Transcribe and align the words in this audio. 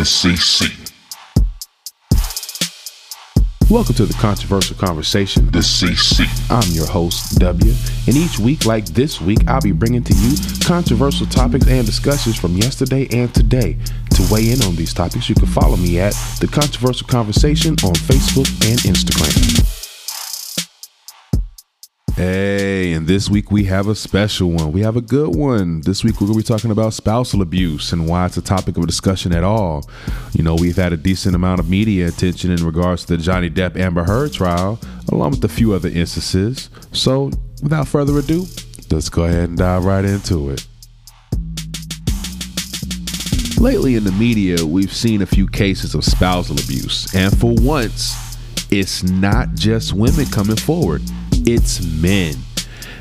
the 0.00 0.06
CC. 0.06 0.90
Welcome 3.70 3.94
to 3.96 4.06
the 4.06 4.14
Controversial 4.14 4.74
Conversation. 4.78 5.50
The 5.50 5.58
CC. 5.58 6.24
I'm 6.48 6.72
your 6.72 6.86
host, 6.86 7.38
W, 7.38 7.74
and 8.06 8.16
each 8.16 8.38
week, 8.38 8.64
like 8.64 8.86
this 8.86 9.20
week, 9.20 9.46
I'll 9.46 9.60
be 9.60 9.72
bringing 9.72 10.02
to 10.02 10.14
you 10.14 10.38
controversial 10.64 11.26
topics 11.26 11.66
and 11.66 11.84
discussions 11.84 12.38
from 12.38 12.56
yesterday 12.56 13.08
and 13.12 13.34
today. 13.34 13.76
To 14.14 14.26
weigh 14.32 14.52
in 14.52 14.62
on 14.62 14.74
these 14.74 14.94
topics, 14.94 15.28
you 15.28 15.34
can 15.34 15.48
follow 15.48 15.76
me 15.76 16.00
at 16.00 16.14
The 16.40 16.48
Controversial 16.50 17.06
Conversation 17.06 17.72
on 17.84 17.92
Facebook 17.92 18.48
and 18.70 18.80
Instagram. 18.80 19.79
Hey, 22.20 22.92
and 22.92 23.06
this 23.06 23.30
week 23.30 23.50
we 23.50 23.64
have 23.64 23.88
a 23.88 23.94
special 23.94 24.50
one. 24.50 24.72
We 24.72 24.82
have 24.82 24.94
a 24.94 25.00
good 25.00 25.34
one. 25.34 25.80
This 25.80 26.04
week 26.04 26.20
we're 26.20 26.26
going 26.26 26.38
to 26.38 26.44
be 26.44 26.54
talking 26.54 26.70
about 26.70 26.92
spousal 26.92 27.40
abuse 27.40 27.94
and 27.94 28.06
why 28.06 28.26
it's 28.26 28.36
a 28.36 28.42
topic 28.42 28.76
of 28.76 28.86
discussion 28.86 29.32
at 29.32 29.42
all. 29.42 29.88
You 30.34 30.44
know, 30.44 30.54
we've 30.54 30.76
had 30.76 30.92
a 30.92 30.98
decent 30.98 31.34
amount 31.34 31.60
of 31.60 31.70
media 31.70 32.08
attention 32.08 32.50
in 32.50 32.62
regards 32.62 33.06
to 33.06 33.16
the 33.16 33.22
Johnny 33.22 33.48
Depp 33.48 33.74
Amber 33.78 34.04
Heard 34.04 34.34
trial, 34.34 34.78
along 35.10 35.30
with 35.30 35.44
a 35.44 35.48
few 35.48 35.72
other 35.72 35.88
instances. 35.88 36.68
So, 36.92 37.30
without 37.62 37.88
further 37.88 38.18
ado, 38.18 38.44
let's 38.90 39.08
go 39.08 39.24
ahead 39.24 39.48
and 39.48 39.56
dive 39.56 39.86
right 39.86 40.04
into 40.04 40.50
it. 40.50 40.66
Lately 43.58 43.96
in 43.96 44.04
the 44.04 44.14
media, 44.18 44.62
we've 44.62 44.92
seen 44.92 45.22
a 45.22 45.26
few 45.26 45.48
cases 45.48 45.94
of 45.94 46.04
spousal 46.04 46.60
abuse, 46.60 47.14
and 47.14 47.34
for 47.40 47.54
once, 47.60 48.14
it's 48.70 49.02
not 49.04 49.54
just 49.54 49.94
women 49.94 50.26
coming 50.26 50.56
forward 50.56 51.00
it's 51.46 51.84
men. 52.00 52.34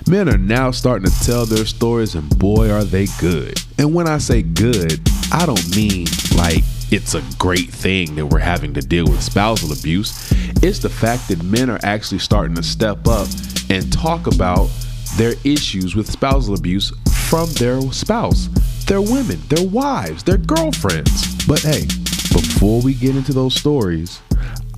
Men 0.07 0.29
are 0.29 0.37
now 0.37 0.71
starting 0.71 1.09
to 1.09 1.19
tell 1.23 1.45
their 1.45 1.65
stories, 1.65 2.15
and 2.15 2.27
boy, 2.39 2.71
are 2.71 2.83
they 2.83 3.07
good. 3.19 3.59
And 3.77 3.93
when 3.93 4.07
I 4.07 4.17
say 4.17 4.41
good, 4.41 4.99
I 5.31 5.45
don't 5.45 5.75
mean 5.75 6.07
like 6.35 6.63
it's 6.91 7.13
a 7.13 7.23
great 7.37 7.69
thing 7.69 8.15
that 8.15 8.25
we're 8.25 8.39
having 8.39 8.73
to 8.73 8.81
deal 8.81 9.05
with 9.05 9.21
spousal 9.21 9.71
abuse. 9.71 10.31
It's 10.63 10.79
the 10.79 10.89
fact 10.89 11.27
that 11.27 11.43
men 11.43 11.69
are 11.69 11.79
actually 11.83 12.19
starting 12.19 12.55
to 12.55 12.63
step 12.63 13.07
up 13.07 13.27
and 13.69 13.93
talk 13.93 14.25
about 14.25 14.69
their 15.15 15.33
issues 15.43 15.95
with 15.95 16.09
spousal 16.09 16.55
abuse 16.55 16.91
from 17.27 17.51
their 17.53 17.79
spouse, 17.91 18.47
their 18.87 19.01
women, 19.01 19.39
their 19.49 19.67
wives, 19.67 20.23
their 20.23 20.37
girlfriends. 20.37 21.45
But 21.45 21.59
hey, 21.61 21.85
before 22.33 22.81
we 22.81 22.95
get 22.95 23.15
into 23.15 23.33
those 23.33 23.53
stories, 23.53 24.21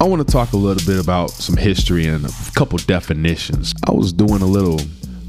I 0.02 0.04
want 0.06 0.28
to 0.28 0.34
talk 0.34 0.54
a 0.54 0.58
little 0.58 0.84
bit 0.92 1.00
about 1.00 1.30
some 1.30 1.56
history 1.56 2.08
and 2.08 2.26
a 2.26 2.32
couple 2.56 2.80
definitions. 2.80 3.76
I 3.88 3.92
was 3.92 4.12
doing 4.12 4.42
a 4.42 4.48
little 4.48 4.80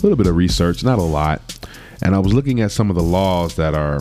little 0.02 0.16
bit 0.16 0.26
of 0.26 0.34
research, 0.34 0.82
not 0.82 0.98
a 0.98 1.02
lot, 1.02 1.68
and 2.02 2.14
I 2.14 2.18
was 2.18 2.32
looking 2.32 2.62
at 2.62 2.72
some 2.72 2.88
of 2.88 2.96
the 2.96 3.02
laws 3.02 3.56
that 3.56 3.74
are 3.74 4.00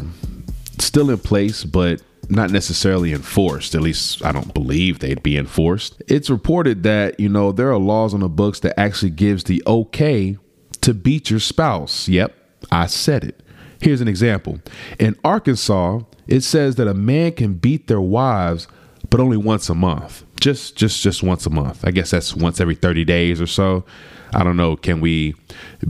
still 0.80 1.10
in 1.10 1.18
place 1.18 1.66
but 1.66 2.02
not 2.30 2.52
necessarily 2.52 3.12
enforced. 3.12 3.76
At 3.76 3.82
least 3.82 4.24
I 4.24 4.32
don't 4.32 4.54
believe 4.54 5.00
they'd 5.00 5.22
be 5.22 5.36
enforced. 5.36 6.02
It's 6.08 6.30
reported 6.30 6.84
that, 6.84 7.20
you 7.20 7.28
know, 7.28 7.52
there 7.52 7.70
are 7.70 7.78
laws 7.78 8.14
on 8.14 8.22
the 8.22 8.30
books 8.30 8.62
that 8.62 8.80
actually 8.80 9.12
gives 9.12 9.44
the 9.44 9.62
okay 9.68 10.38
to 10.80 10.94
beat 10.94 11.30
your 11.30 11.42
spouse. 11.42 12.08
Yep, 12.08 12.34
I 12.72 12.86
said 12.86 13.26
it. 13.26 13.44
Here's 13.82 14.00
an 14.00 14.08
example. 14.08 14.62
In 15.00 15.18
Arkansas, 15.26 16.00
it 16.28 16.42
says 16.42 16.76
that 16.76 16.88
a 16.88 16.94
man 16.94 17.34
can 17.34 17.56
beat 17.56 17.88
their 17.88 18.00
wives 18.00 18.70
but 19.12 19.20
only 19.20 19.38
once 19.38 19.70
a 19.70 19.76
month 19.76 20.24
just 20.42 20.76
just 20.76 21.02
just 21.02 21.24
once 21.24 21.46
a 21.46 21.50
month. 21.50 21.86
I 21.86 21.92
guess 21.92 22.12
that's 22.12 22.36
once 22.36 22.60
every 22.60 22.76
30 22.76 23.06
days 23.06 23.40
or 23.40 23.48
so. 23.48 23.86
I 24.34 24.44
don't 24.44 24.58
know. 24.58 24.76
Can 24.76 25.00
we 25.00 25.36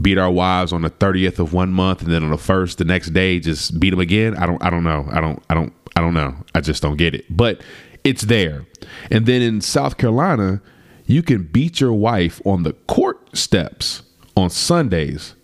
beat 0.00 0.18
our 0.18 0.30
wives 0.30 0.72
on 0.72 0.82
the 0.82 0.90
30th 0.90 1.38
of 1.38 1.52
one 1.52 1.72
month 1.72 2.02
and 2.02 2.12
then 2.12 2.22
on 2.22 2.30
the 2.30 2.38
first 2.38 2.78
the 2.78 2.84
next 2.84 3.10
day 3.10 3.40
just 3.40 3.80
beat 3.80 3.90
them 3.90 4.00
again? 4.00 4.36
I 4.36 4.46
don't 4.46 4.62
I 4.62 4.70
don't 4.70 4.84
know. 4.84 5.08
I 5.10 5.20
don't 5.20 5.42
I 5.50 5.54
don't 5.54 5.72
I 5.96 6.00
don't 6.00 6.14
know. 6.14 6.36
I 6.54 6.60
just 6.60 6.82
don't 6.82 6.96
get 6.96 7.14
it. 7.14 7.24
But 7.34 7.62
it's 8.04 8.22
there. 8.22 8.66
And 9.10 9.26
then 9.26 9.42
in 9.42 9.60
South 9.60 9.96
Carolina, 9.96 10.60
you 11.06 11.22
can 11.22 11.44
beat 11.44 11.80
your 11.80 11.92
wife 11.94 12.40
on 12.44 12.62
the 12.62 12.74
court 12.74 13.36
steps 13.36 14.02
on 14.36 14.50
Sundays, 14.50 15.34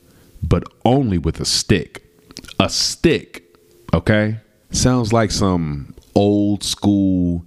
but 0.42 0.64
only 0.84 1.18
with 1.18 1.40
a 1.40 1.44
stick. 1.44 2.04
A 2.60 2.68
stick. 2.68 3.44
Okay? 3.94 4.40
Sounds 4.70 5.12
like 5.12 5.30
some 5.30 5.94
old 6.14 6.62
school 6.62 7.46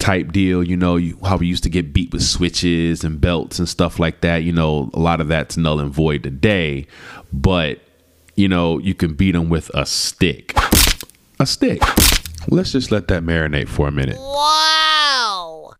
type 0.00 0.32
deal. 0.32 0.64
You 0.64 0.76
know, 0.76 0.96
you, 0.96 1.18
how 1.24 1.36
we 1.36 1.46
used 1.46 1.62
to 1.62 1.70
get 1.70 1.92
beat 1.92 2.12
with 2.12 2.22
switches 2.22 3.04
and 3.04 3.20
belts 3.20 3.58
and 3.58 3.68
stuff 3.68 3.98
like 3.98 4.22
that. 4.22 4.38
You 4.38 4.52
know, 4.52 4.90
a 4.92 4.98
lot 4.98 5.20
of 5.20 5.28
that's 5.28 5.56
null 5.56 5.78
and 5.78 5.92
void 5.92 6.24
today. 6.24 6.86
But 7.32 7.80
you 8.34 8.48
know, 8.48 8.78
you 8.78 8.94
can 8.94 9.14
beat 9.14 9.32
them 9.32 9.48
with 9.48 9.70
a 9.74 9.86
stick. 9.86 10.54
A 11.38 11.46
stick. 11.46 11.82
Let's 12.48 12.72
just 12.72 12.90
let 12.90 13.08
that 13.08 13.22
marinate 13.22 13.68
for 13.68 13.86
a 13.86 13.92
minute. 13.92 14.16
Wow. 14.18 15.74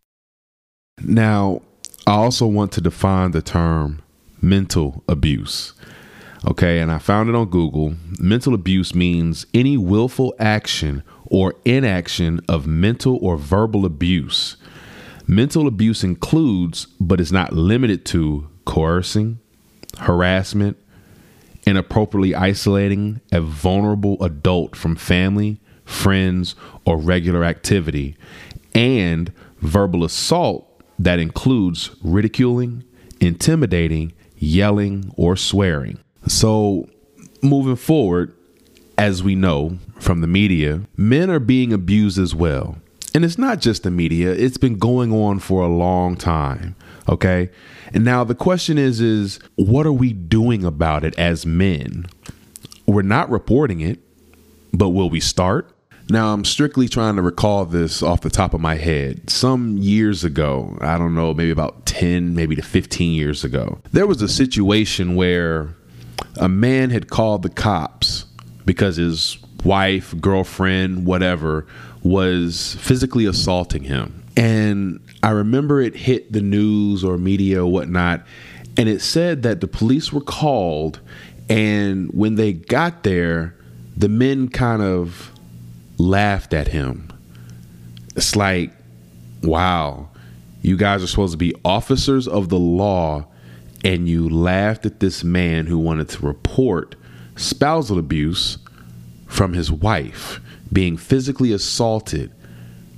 Now, 1.02 1.62
I 2.06 2.12
also 2.12 2.46
want 2.46 2.72
to 2.72 2.80
define 2.80 3.30
the 3.30 3.42
term 3.42 4.02
mental 4.42 5.02
abuse. 5.08 5.72
Okay, 6.46 6.80
and 6.80 6.90
I 6.90 6.98
found 6.98 7.28
it 7.28 7.34
on 7.34 7.50
Google. 7.50 7.94
Mental 8.18 8.54
abuse 8.54 8.94
means 8.94 9.44
any 9.52 9.76
willful 9.76 10.34
action 10.38 11.02
or 11.26 11.54
inaction 11.66 12.40
of 12.48 12.66
mental 12.66 13.18
or 13.20 13.36
verbal 13.36 13.84
abuse. 13.84 14.56
Mental 15.26 15.66
abuse 15.66 16.02
includes, 16.02 16.86
but 16.98 17.20
is 17.20 17.30
not 17.30 17.52
limited 17.52 18.06
to, 18.06 18.48
coercing, 18.64 19.38
harassment, 19.98 20.78
inappropriately 21.66 22.34
isolating 22.34 23.20
a 23.30 23.40
vulnerable 23.42 24.16
adult 24.24 24.74
from 24.74 24.96
family, 24.96 25.60
friends, 25.84 26.54
or 26.86 26.96
regular 26.96 27.44
activity, 27.44 28.16
and 28.74 29.30
verbal 29.60 30.04
assault 30.04 30.82
that 30.98 31.18
includes 31.18 31.90
ridiculing, 32.02 32.82
intimidating, 33.20 34.12
yelling, 34.38 35.12
or 35.16 35.36
swearing. 35.36 35.98
So, 36.26 36.88
moving 37.42 37.76
forward, 37.76 38.34
as 38.98 39.22
we 39.22 39.34
know 39.34 39.78
from 39.98 40.20
the 40.20 40.26
media, 40.26 40.82
men 40.96 41.30
are 41.30 41.38
being 41.38 41.72
abused 41.72 42.18
as 42.18 42.34
well. 42.34 42.76
And 43.14 43.24
it's 43.24 43.38
not 43.38 43.60
just 43.60 43.82
the 43.82 43.90
media, 43.90 44.30
it's 44.30 44.58
been 44.58 44.78
going 44.78 45.12
on 45.12 45.38
for 45.40 45.62
a 45.62 45.68
long 45.68 46.16
time. 46.16 46.76
Okay. 47.08 47.50
And 47.92 48.04
now 48.04 48.22
the 48.22 48.34
question 48.34 48.78
is, 48.78 49.00
is 49.00 49.40
what 49.56 49.86
are 49.86 49.92
we 49.92 50.12
doing 50.12 50.64
about 50.64 51.02
it 51.02 51.18
as 51.18 51.44
men? 51.44 52.06
We're 52.86 53.02
not 53.02 53.30
reporting 53.30 53.80
it, 53.80 53.98
but 54.72 54.90
will 54.90 55.10
we 55.10 55.18
start? 55.20 55.74
Now, 56.08 56.32
I'm 56.34 56.44
strictly 56.44 56.88
trying 56.88 57.16
to 57.16 57.22
recall 57.22 57.64
this 57.64 58.02
off 58.02 58.20
the 58.20 58.30
top 58.30 58.52
of 58.52 58.60
my 58.60 58.74
head. 58.74 59.30
Some 59.30 59.78
years 59.78 60.24
ago, 60.24 60.76
I 60.80 60.98
don't 60.98 61.14
know, 61.14 61.32
maybe 61.32 61.52
about 61.52 61.86
10, 61.86 62.34
maybe 62.34 62.56
to 62.56 62.62
15 62.62 63.12
years 63.12 63.44
ago, 63.44 63.78
there 63.92 64.08
was 64.08 64.20
a 64.20 64.28
situation 64.28 65.14
where 65.14 65.76
a 66.36 66.48
man 66.48 66.90
had 66.90 67.10
called 67.10 67.42
the 67.42 67.48
cops 67.48 68.26
because 68.64 68.96
his 68.96 69.38
wife, 69.64 70.14
girlfriend, 70.20 71.06
whatever, 71.06 71.66
was 72.02 72.76
physically 72.76 73.26
assaulting 73.26 73.84
him. 73.84 74.24
And 74.36 75.00
I 75.22 75.30
remember 75.30 75.80
it 75.80 75.94
hit 75.94 76.32
the 76.32 76.40
news 76.40 77.04
or 77.04 77.18
media 77.18 77.64
or 77.64 77.70
whatnot, 77.70 78.24
and 78.76 78.88
it 78.88 79.00
said 79.02 79.42
that 79.42 79.60
the 79.60 79.66
police 79.66 80.12
were 80.12 80.20
called, 80.20 81.00
and 81.48 82.10
when 82.12 82.36
they 82.36 82.52
got 82.52 83.02
there, 83.02 83.56
the 83.96 84.08
men 84.08 84.48
kind 84.48 84.80
of 84.80 85.32
laughed 85.98 86.54
at 86.54 86.68
him. 86.68 87.12
It's 88.16 88.34
like, 88.36 88.72
wow, 89.42 90.08
you 90.62 90.76
guys 90.76 91.02
are 91.02 91.06
supposed 91.06 91.32
to 91.32 91.38
be 91.38 91.54
officers 91.64 92.26
of 92.26 92.48
the 92.48 92.58
law, 92.58 93.26
and 93.84 94.08
you 94.08 94.28
laughed 94.28 94.86
at 94.86 95.00
this 95.00 95.24
man 95.24 95.66
who 95.66 95.78
wanted 95.78 96.08
to 96.10 96.26
report 96.26 96.96
spousal 97.36 97.98
abuse 97.98 98.58
from 99.26 99.52
his 99.54 99.70
wife 99.70 100.40
being 100.72 100.96
physically 100.96 101.52
assaulted 101.52 102.32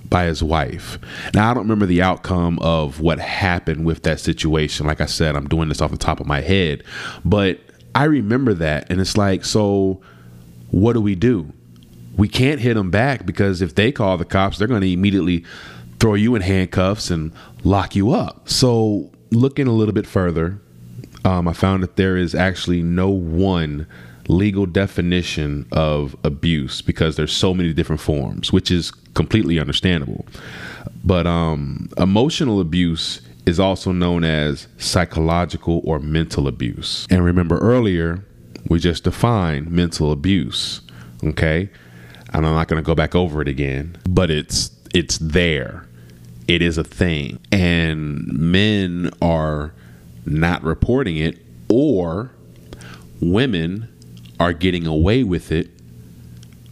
by 0.09 0.25
his 0.25 0.43
wife. 0.43 0.99
Now, 1.33 1.51
I 1.51 1.55
don't 1.55 1.63
remember 1.65 1.87
the 1.87 2.03
outcome 2.03 2.59
of 2.59 3.01
what 3.01 3.19
happened 3.19 3.87
with 3.87 4.03
that 4.03 4.21
situation. 4.21 4.87
Like 4.87 5.01
I 5.01 5.07
said, 5.07 5.37
I'm 5.37 5.49
doing 5.49 5.69
this 5.69 5.81
off 5.81 5.91
the 5.91 5.97
top 5.97 6.21
of 6.21 6.27
my 6.27 6.41
head, 6.43 6.85
but 7.25 7.61
I 7.95 8.05
remember 8.05 8.53
that. 8.55 8.91
And 8.91 9.01
it's 9.01 9.17
like, 9.17 9.45
so 9.45 10.03
what 10.71 10.93
do 10.95 11.01
we 11.01 11.15
do? 11.15 11.53
We 12.17 12.29
can't 12.29 12.61
hit 12.61 12.75
them 12.75 12.91
back 12.91 13.25
because 13.25 13.63
if 13.63 13.75
they 13.75 13.91
call 13.91 14.19
the 14.19 14.27
cops, 14.27 14.59
they're 14.59 14.69
going 14.69 14.83
to 14.83 14.93
immediately 14.93 15.45
throw 15.99 16.15
you 16.15 16.35
in 16.35 16.43
handcuffs 16.43 17.11
and 17.11 17.33
lock 17.65 17.97
you 17.97 18.13
up. 18.13 18.49
So, 18.51 19.11
looking 19.31 19.67
a 19.67 19.73
little 19.73 19.95
bit 19.95 20.07
further, 20.07 20.61
um, 21.25 21.49
I 21.49 21.53
found 21.53 21.83
that 21.83 21.97
there 21.97 22.17
is 22.17 22.35
actually 22.35 22.83
no 22.83 23.11
one 23.11 23.87
legal 24.29 24.67
definition 24.67 25.67
of 25.73 26.17
abuse 26.25 26.81
because 26.81 27.17
there's 27.17 27.33
so 27.33 27.53
many 27.53 27.73
different 27.73 28.01
forms, 28.01 28.53
which 28.53 28.71
is 28.71 28.91
completely 29.15 29.59
understandable. 29.59 30.25
But 31.05 31.27
um, 31.27 31.89
emotional 31.99 32.61
abuse 32.61 33.21
is 33.47 33.59
also 33.59 33.91
known 33.93 34.23
as 34.25 34.69
psychological 34.79 35.81
or 35.85 35.99
mental 35.99 36.47
abuse. 36.47 37.07
And 37.11 37.25
remember 37.25 37.59
earlier, 37.59 38.25
we 38.69 38.79
just 38.79 39.05
defined 39.05 39.71
mental 39.71 40.13
abuse. 40.13 40.81
Okay. 41.25 41.69
and 42.33 42.47
I'm 42.47 42.55
not 42.55 42.69
going 42.69 42.83
to 42.83 42.87
go 42.87 42.95
back 42.95 43.15
over 43.15 43.43
it 43.43 43.49
again, 43.49 43.97
but 44.09 44.31
it's 44.31 44.71
it's 44.95 45.19
there. 45.19 45.87
It 46.49 46.63
is 46.63 46.79
a 46.79 46.85
thing. 46.85 47.39
And 47.51 48.27
men 48.27 49.11
are 49.21 49.73
not 50.25 50.63
reporting 50.63 51.17
it 51.17 51.39
or 51.69 52.33
women 53.21 53.89
are 54.39 54.53
getting 54.53 54.87
away 54.87 55.23
with 55.23 55.53
it 55.53 55.71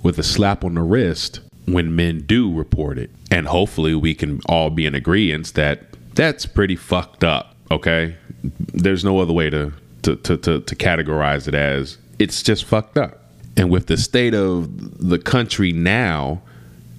with 0.03 0.19
a 0.19 0.23
slap 0.23 0.65
on 0.65 0.75
the 0.75 0.83
wrist 0.83 1.41
when 1.67 1.95
men 1.95 2.21
do 2.21 2.53
report 2.53 2.99
it. 2.99 3.11
And 3.31 3.47
hopefully 3.47 3.95
we 3.95 4.15
can 4.15 4.41
all 4.47 4.71
be 4.71 4.87
in 4.87 4.95
agreement 4.95 5.55
that 5.55 5.85
that's 6.15 6.47
pretty 6.47 6.77
fucked 6.77 7.23
up, 7.23 7.55
okay? 7.71 8.17
There's 8.43 9.05
no 9.05 9.21
other 9.21 9.33
way 9.33 9.51
to 9.51 9.73
to, 10.03 10.17
to, 10.17 10.37
to, 10.39 10.61
to 10.61 10.77
categorize 10.77 11.47
it 11.47 11.55
as 11.55 11.99
it's 12.19 12.43
just 12.43 12.65
fucked 12.65 12.99
up. 12.99 13.19
And 13.57 13.71
with 13.71 13.87
the 13.87 13.97
state 13.97 14.35
of 14.35 15.09
the 15.09 15.19
country 15.19 15.73
now, 15.73 16.41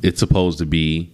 it's 0.03 0.19
supposed 0.19 0.59
to 0.59 0.65
be 0.65 1.09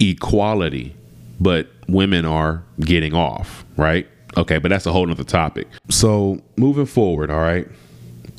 equality, 0.00 0.94
but 1.40 1.68
women 1.88 2.24
are 2.24 2.62
getting 2.80 3.14
off, 3.14 3.64
right? 3.76 4.06
Okay, 4.36 4.58
but 4.58 4.70
that's 4.70 4.86
a 4.86 4.92
whole 4.92 5.06
nother 5.06 5.24
topic. 5.24 5.68
So 5.90 6.40
moving 6.56 6.86
forward, 6.86 7.30
all 7.30 7.40
right, 7.40 7.68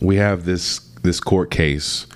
we 0.01 0.15
have 0.17 0.45
this 0.45 0.79
this 1.03 1.19
court 1.19 1.51
case 1.51 2.07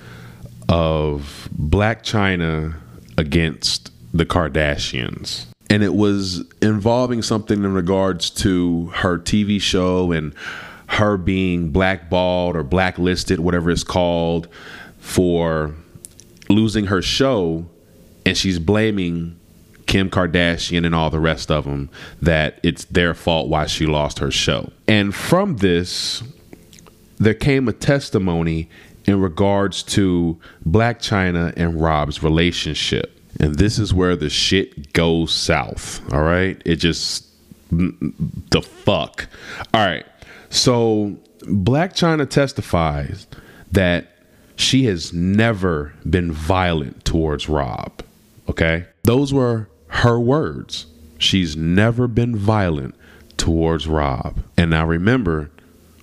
of 0.70 1.50
Blac 1.58 2.02
Chyna 2.04 2.76
against 3.18 3.92
the 4.14 4.26
Kardashians. 4.26 5.46
And 5.70 5.84
it 5.84 5.94
was 5.94 6.46
involving 6.62 7.22
something 7.22 7.64
in 7.64 7.74
regards 7.74 8.30
to 8.32 8.88
her 8.96 9.18
TV 9.18 9.62
show 9.62 10.12
and 10.12 10.34
her 10.88 11.18
being 11.18 11.72
blackballed 11.72 12.56
or 12.56 12.64
blacklisted, 12.64 13.42
whatever 13.42 13.70
it's 13.70 13.84
called, 13.84 14.48
for 15.00 15.76
losing 16.50 16.86
her 16.86 17.02
show. 17.02 17.66
And 18.26 18.38
she's 18.38 18.60
blaming 18.60 19.38
Kim 19.88 20.10
Kardashian 20.10 20.86
and 20.86 20.94
all 20.94 21.10
the 21.10 21.20
rest 21.20 21.50
of 21.50 21.64
them 21.64 21.90
that 22.22 22.60
it's 22.62 22.86
their 22.86 23.14
fault 23.14 23.50
why 23.50 23.66
she 23.66 23.86
lost 23.86 24.20
her 24.20 24.30
show. 24.30 24.72
And 24.88 25.16
from 25.16 25.58
this, 25.58 26.22
there 27.18 27.34
came 27.34 27.68
a 27.68 27.74
testimony 27.74 28.70
in 29.06 29.22
regards 29.22 29.82
to 29.84 30.38
Blac 30.68 30.98
Chyna 30.98 31.54
and 31.56 31.82
Rob's 31.82 32.22
relationship. 32.22 33.20
And 33.40 33.56
this 33.56 33.80
is 33.80 33.94
where 33.94 34.16
the 34.16 34.30
shit 34.30 34.94
goes 34.94 35.34
south. 35.34 36.02
All 36.14 36.24
right. 36.24 36.62
It 36.66 36.76
just, 36.76 37.26
the 37.72 38.62
fuck. 38.62 39.28
All 39.74 39.86
right. 39.86 40.06
So 40.50 41.16
Blac 41.42 41.94
Chyna 41.94 42.30
testifies 42.30 43.28
that 43.72 44.08
she 44.58 44.86
has 44.86 45.14
never 45.14 45.94
been 46.10 46.32
violent 46.32 47.06
towards 47.06 47.48
Rob. 47.48 48.04
Okay. 48.50 48.86
Those 49.04 49.34
were 49.34 49.70
her 49.88 50.20
words. 50.20 50.86
She's 51.18 51.56
never 51.56 52.08
been 52.08 52.36
violent 52.36 52.96
towards 53.38 53.88
Rob. 53.88 54.40
And 54.58 54.72
now 54.72 54.86
remember 54.86 55.50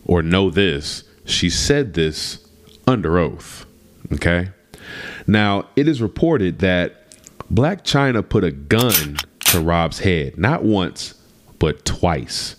or 0.05 0.23
know 0.23 0.51
this, 0.51 1.05
she 1.25 1.49
said 1.51 1.95
this 1.95 2.47
under 2.87 3.19
oath. 3.19 3.67
Okay. 4.13 4.51
Now, 5.27 5.67
it 5.77 5.89
is 5.89 6.03
reported 6.03 6.59
that 6.59 7.09
Blac 7.53 7.83
Chyna 7.83 8.29
put 8.29 8.45
a 8.45 8.51
gun 8.51 9.17
to 9.47 9.61
Rob's 9.61 10.01
head, 10.01 10.37
not 10.39 10.63
once, 10.63 11.15
but 11.59 11.85
twice. 11.85 12.57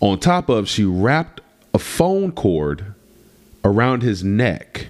On 0.00 0.18
top 0.18 0.48
of, 0.48 0.68
she 0.68 0.84
wrapped 0.84 1.40
a 1.74 1.78
phone 1.78 2.32
cord 2.32 2.94
around 3.64 4.02
his 4.02 4.24
neck, 4.24 4.88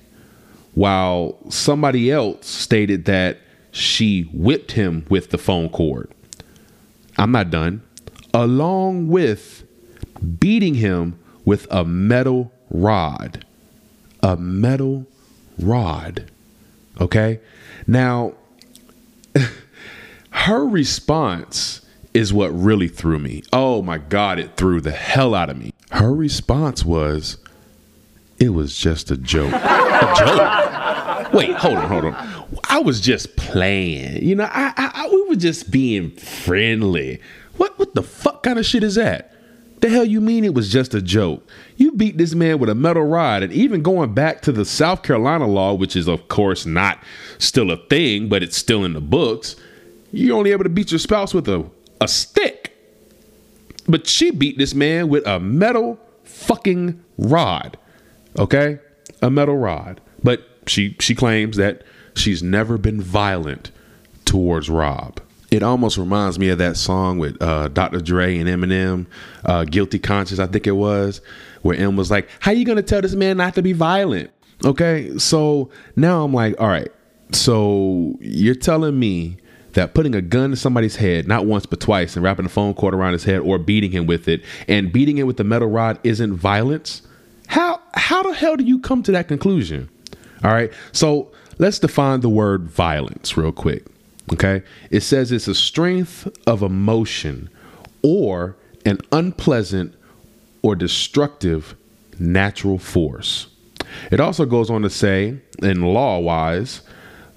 while 0.74 1.38
somebody 1.50 2.10
else 2.10 2.46
stated 2.46 3.04
that 3.06 3.38
she 3.72 4.22
whipped 4.32 4.72
him 4.72 5.04
with 5.08 5.30
the 5.30 5.38
phone 5.38 5.68
cord. 5.68 6.08
I'm 7.18 7.32
not 7.32 7.50
done. 7.50 7.82
Along 8.32 9.08
with 9.08 9.64
beating 10.38 10.74
him 10.76 11.18
with 11.44 11.66
a 11.70 11.84
metal 11.84 12.52
rod 12.70 13.44
a 14.22 14.36
metal 14.36 15.06
rod. 15.58 16.30
Okay. 17.00 17.40
Now, 17.86 18.34
her 20.30 20.66
response 20.66 21.80
is 22.14 22.32
what 22.32 22.48
really 22.48 22.88
threw 22.88 23.18
me. 23.18 23.42
Oh 23.52 23.82
my 23.82 23.98
God, 23.98 24.38
it 24.38 24.56
threw 24.56 24.80
the 24.80 24.92
hell 24.92 25.34
out 25.34 25.50
of 25.50 25.58
me. 25.58 25.72
Her 25.90 26.14
response 26.14 26.84
was, 26.84 27.38
it 28.38 28.50
was 28.50 28.76
just 28.76 29.10
a 29.10 29.16
joke. 29.16 29.52
a 29.54 30.14
joke? 30.16 30.81
Wait, 31.32 31.52
hold 31.52 31.78
on, 31.78 31.88
hold 31.88 32.04
on. 32.04 32.48
I 32.64 32.80
was 32.80 33.00
just 33.00 33.36
playing. 33.36 34.22
You 34.22 34.34
know, 34.36 34.44
I, 34.44 34.72
I, 34.76 34.90
I 34.94 35.08
we 35.08 35.22
were 35.28 35.36
just 35.36 35.70
being 35.70 36.10
friendly. 36.10 37.20
What 37.56 37.78
what 37.78 37.94
the 37.94 38.02
fuck 38.02 38.42
kind 38.42 38.58
of 38.58 38.66
shit 38.66 38.82
is 38.82 38.96
that? 38.96 39.32
The 39.80 39.88
hell 39.88 40.04
you 40.04 40.20
mean 40.20 40.44
it 40.44 40.54
was 40.54 40.70
just 40.70 40.94
a 40.94 41.02
joke? 41.02 41.44
You 41.76 41.92
beat 41.92 42.16
this 42.16 42.34
man 42.34 42.60
with 42.60 42.70
a 42.70 42.74
metal 42.74 43.02
rod, 43.02 43.42
and 43.42 43.52
even 43.52 43.82
going 43.82 44.14
back 44.14 44.40
to 44.42 44.52
the 44.52 44.64
South 44.64 45.02
Carolina 45.02 45.46
law, 45.46 45.74
which 45.74 45.96
is 45.96 46.06
of 46.06 46.28
course 46.28 46.66
not 46.66 46.98
still 47.38 47.70
a 47.70 47.76
thing, 47.76 48.28
but 48.28 48.42
it's 48.42 48.56
still 48.56 48.84
in 48.84 48.92
the 48.92 49.00
books, 49.00 49.56
you're 50.12 50.36
only 50.36 50.52
able 50.52 50.64
to 50.64 50.70
beat 50.70 50.92
your 50.92 50.98
spouse 51.00 51.34
with 51.34 51.48
a, 51.48 51.68
a 52.00 52.06
stick. 52.06 52.76
But 53.88 54.06
she 54.06 54.30
beat 54.30 54.58
this 54.58 54.74
man 54.74 55.08
with 55.08 55.26
a 55.26 55.40
metal 55.40 55.98
fucking 56.22 57.02
rod. 57.18 57.76
Okay? 58.38 58.78
A 59.20 59.30
metal 59.30 59.56
rod. 59.56 60.00
But 60.22 60.46
she 60.66 60.96
she 61.00 61.14
claims 61.14 61.56
that 61.56 61.82
she's 62.14 62.42
never 62.42 62.78
been 62.78 63.00
violent 63.00 63.70
towards 64.24 64.68
Rob 64.70 65.20
it 65.52 65.62
almost 65.62 65.98
reminds 65.98 66.38
me 66.38 66.48
of 66.48 66.56
that 66.56 66.78
song 66.78 67.18
with 67.18 67.40
uh, 67.42 67.68
Dr. 67.68 68.00
Dre 68.00 68.38
and 68.38 68.48
Eminem, 68.48 69.04
uh, 69.44 69.64
"Guilty 69.64 69.98
Conscience," 69.98 70.40
I 70.40 70.46
think 70.46 70.66
it 70.66 70.72
was, 70.72 71.20
where 71.60 71.76
M 71.76 71.94
was 71.94 72.10
like, 72.10 72.26
"How 72.40 72.52
you 72.52 72.64
gonna 72.64 72.80
tell 72.80 73.02
this 73.02 73.14
man 73.14 73.36
not 73.36 73.54
to 73.56 73.62
be 73.62 73.74
violent?" 73.74 74.30
Okay, 74.64 75.18
so 75.18 75.68
now 75.94 76.24
I'm 76.24 76.32
like, 76.32 76.58
all 76.58 76.68
right, 76.68 76.90
so 77.32 78.16
you're 78.20 78.54
telling 78.54 78.98
me 78.98 79.36
that 79.74 79.92
putting 79.92 80.14
a 80.14 80.22
gun 80.22 80.50
to 80.50 80.56
somebody's 80.56 80.96
head, 80.96 81.28
not 81.28 81.44
once 81.44 81.66
but 81.66 81.80
twice, 81.80 82.16
and 82.16 82.24
wrapping 82.24 82.46
a 82.46 82.48
phone 82.48 82.72
cord 82.72 82.94
around 82.94 83.12
his 83.12 83.24
head 83.24 83.40
or 83.40 83.58
beating 83.58 83.90
him 83.90 84.06
with 84.06 84.28
it, 84.28 84.42
and 84.68 84.90
beating 84.90 85.18
him 85.18 85.26
with 85.26 85.36
the 85.36 85.44
metal 85.44 85.68
rod 85.68 85.98
isn't 86.02 86.32
violence? 86.32 87.02
How 87.48 87.78
how 87.92 88.22
the 88.22 88.32
hell 88.32 88.56
do 88.56 88.64
you 88.64 88.78
come 88.78 89.02
to 89.02 89.12
that 89.12 89.28
conclusion? 89.28 89.90
All 90.44 90.52
right, 90.52 90.72
so 90.92 91.30
let's 91.58 91.78
define 91.78 92.20
the 92.20 92.28
word 92.28 92.68
violence 92.68 93.36
real 93.36 93.52
quick. 93.52 93.84
Okay. 94.32 94.62
It 94.90 95.00
says 95.00 95.32
it's 95.32 95.48
a 95.48 95.54
strength 95.54 96.28
of 96.46 96.62
emotion 96.62 97.50
or 98.02 98.56
an 98.84 98.98
unpleasant 99.10 99.94
or 100.62 100.74
destructive 100.74 101.74
natural 102.18 102.78
force. 102.78 103.48
It 104.10 104.20
also 104.20 104.46
goes 104.46 104.70
on 104.70 104.82
to 104.82 104.90
say, 104.90 105.38
in 105.60 105.82
law 105.82 106.18
wise, 106.18 106.82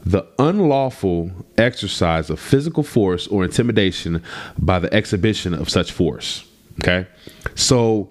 the 0.05 0.25
unlawful 0.37 1.31
exercise 1.57 2.29
of 2.29 2.39
physical 2.39 2.83
force 2.83 3.27
or 3.27 3.43
intimidation 3.43 4.21
by 4.57 4.79
the 4.79 4.93
exhibition 4.93 5.53
of 5.53 5.69
such 5.69 5.91
force. 5.91 6.47
Okay. 6.79 7.07
So 7.55 8.09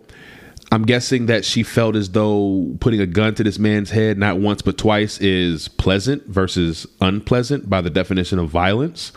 I'm 0.75 0.83
guessing 0.83 1.27
that 1.27 1.45
she 1.45 1.63
felt 1.63 1.95
as 1.95 2.11
though 2.11 2.75
putting 2.81 3.01
a 3.01 3.07
gun 3.07 3.37
to 3.37 3.45
this 3.45 3.61
man's 3.61 3.91
head 3.91 4.19
not 4.19 4.41
once 4.41 4.61
but 4.61 4.77
twice 4.77 5.21
is 5.21 5.69
pleasant 5.69 6.27
versus 6.27 6.85
unpleasant 7.01 7.71
by 7.71 7.81
the 7.81 7.91
definition 7.91 8.41
of 8.41 8.49
violence. 8.49 9.13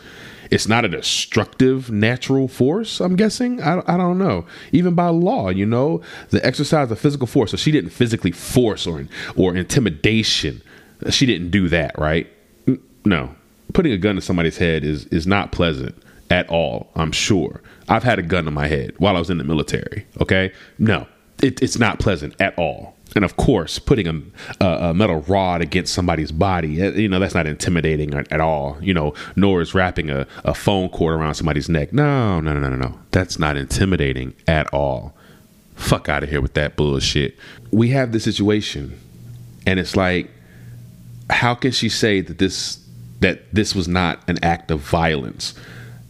It's 0.51 0.67
not 0.67 0.85
a 0.85 0.87
destructive 0.87 1.89
natural 1.89 2.47
force, 2.47 2.99
I'm 2.99 3.15
guessing. 3.15 3.59
I, 3.59 3.81
I 3.87 3.97
don't 3.97 4.19
know. 4.19 4.45
Even 4.71 4.93
by 4.93 5.07
law, 5.07 5.49
you 5.49 5.65
know, 5.65 6.01
the 6.29 6.45
exercise 6.45 6.91
of 6.91 6.99
physical 6.99 7.25
force. 7.25 7.49
So 7.49 7.57
she 7.57 7.71
didn't 7.71 7.89
physically 7.89 8.31
force 8.31 8.85
or, 8.85 9.07
or 9.35 9.55
intimidation. 9.55 10.61
She 11.09 11.25
didn't 11.25 11.49
do 11.49 11.69
that, 11.69 11.97
right? 11.97 12.31
No. 13.03 13.35
Putting 13.73 13.93
a 13.93 13.97
gun 13.97 14.13
to 14.13 14.21
somebody's 14.21 14.57
head 14.57 14.83
is, 14.83 15.05
is 15.07 15.25
not 15.25 15.51
pleasant 15.51 15.95
at 16.29 16.47
all, 16.49 16.91
I'm 16.95 17.11
sure. 17.11 17.63
I've 17.89 18.03
had 18.03 18.19
a 18.19 18.23
gun 18.23 18.45
to 18.45 18.51
my 18.51 18.67
head 18.67 18.93
while 18.99 19.15
I 19.15 19.19
was 19.19 19.31
in 19.31 19.39
the 19.39 19.43
military, 19.43 20.05
okay? 20.21 20.53
No, 20.77 21.07
it, 21.41 21.61
it's 21.61 21.77
not 21.77 21.99
pleasant 21.99 22.35
at 22.39 22.57
all. 22.57 22.97
And 23.15 23.23
of 23.23 23.37
course, 23.37 23.79
putting 23.79 24.33
a, 24.59 24.65
a, 24.65 24.93
metal 24.93 25.21
rod 25.21 25.61
against 25.61 25.93
somebody's 25.93 26.31
body, 26.31 26.81
eh, 26.81 26.89
you 26.89 27.07
know, 27.07 27.19
that's 27.19 27.33
not 27.33 27.47
intimidating 27.47 28.13
at, 28.13 28.39
all. 28.41 28.77
You 28.81 28.93
know, 28.93 29.13
nor 29.35 29.61
is 29.61 29.73
wrapping 29.73 30.09
a, 30.09 30.27
a 30.43 30.53
phone 30.53 30.89
cord 30.89 31.15
around 31.15 31.35
somebody's 31.35 31.69
neck. 31.69 31.93
No, 31.93 32.39
no, 32.39 32.53
no, 32.53 32.69
no, 32.69 32.75
no. 32.75 32.99
That's 33.11 33.39
not 33.39 33.57
intimidating 33.57 34.35
at 34.47 34.71
all. 34.73 35.15
Fuck 35.75 36.09
out 36.09 36.23
of 36.23 36.29
here 36.29 36.41
with 36.41 36.53
that 36.55 36.75
bullshit. 36.75 37.37
We 37.71 37.89
have 37.89 38.11
this 38.11 38.23
situation, 38.23 38.99
and 39.65 39.79
it's 39.79 39.95
like, 39.95 40.29
how 41.29 41.55
can 41.55 41.71
she 41.71 41.89
say 41.89 42.21
that 42.21 42.37
this 42.39 42.83
that 43.19 43.51
this 43.53 43.73
was 43.73 43.87
not 43.87 44.19
an 44.29 44.37
act 44.43 44.69
of 44.69 44.79
violence, 44.79 45.53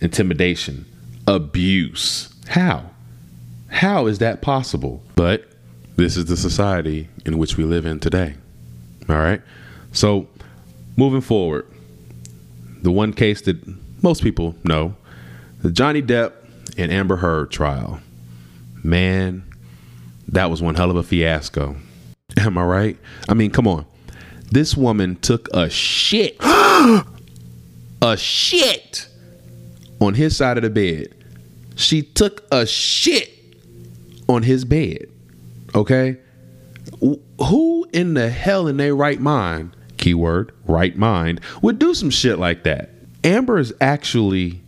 intimidation, 0.01 0.85
abuse? 1.27 2.33
How? 2.47 2.89
How 3.69 4.07
is 4.07 4.19
that 4.19 4.41
possible? 4.41 5.03
But 5.15 5.45
this 5.95 6.17
is 6.17 6.25
the 6.25 6.37
society 6.37 7.09
in 7.25 7.37
which 7.37 7.57
we 7.57 7.63
live 7.63 7.85
in 7.85 7.99
today. 7.99 8.35
All 9.09 9.15
right. 9.17 9.41
So 9.91 10.27
moving 10.95 11.21
forward, 11.21 11.67
the 12.81 12.91
one 12.91 13.13
case 13.13 13.41
that 13.41 13.57
most 14.03 14.21
people 14.21 14.55
know, 14.63 14.95
the 15.61 15.71
Johnny 15.71 16.01
Depp 16.01 16.33
and 16.77 16.91
Amber 16.91 17.17
Heard 17.17 17.51
trial. 17.51 17.99
Man, 18.83 19.43
that 20.27 20.49
was 20.49 20.61
one 20.61 20.75
hell 20.75 20.91
of 20.91 20.97
a 20.97 21.03
fiasco. 21.03 21.75
Am 22.37 22.57
I 22.57 22.63
right? 22.63 22.97
I 23.27 23.33
mean, 23.33 23.51
come 23.51 23.67
on. 23.67 23.85
This 24.51 24.77
woman 24.77 25.15
took 25.17 25.49
a 25.53 25.69
shit, 25.69 26.37
a 26.41 27.05
shit 28.15 29.09
on 29.99 30.13
his 30.13 30.37
side 30.37 30.57
of 30.57 30.63
the 30.63 30.69
bed. 30.69 31.13
She 31.75 32.01
took 32.01 32.43
a 32.51 32.65
shit 32.65 33.36
on 34.27 34.43
his 34.43 34.65
bed. 34.65 35.07
Okay? 35.75 36.17
Who 36.99 37.87
in 37.93 38.13
the 38.13 38.29
hell 38.29 38.67
in 38.67 38.77
their 38.77 38.95
right 38.95 39.19
mind, 39.19 39.75
keyword, 39.97 40.53
right 40.65 40.95
mind, 40.97 41.41
would 41.61 41.79
do 41.79 41.93
some 41.93 42.09
shit 42.09 42.39
like 42.39 42.63
that? 42.63 42.89
Amber 43.23 43.57
has 43.57 43.73
actually 43.81 44.61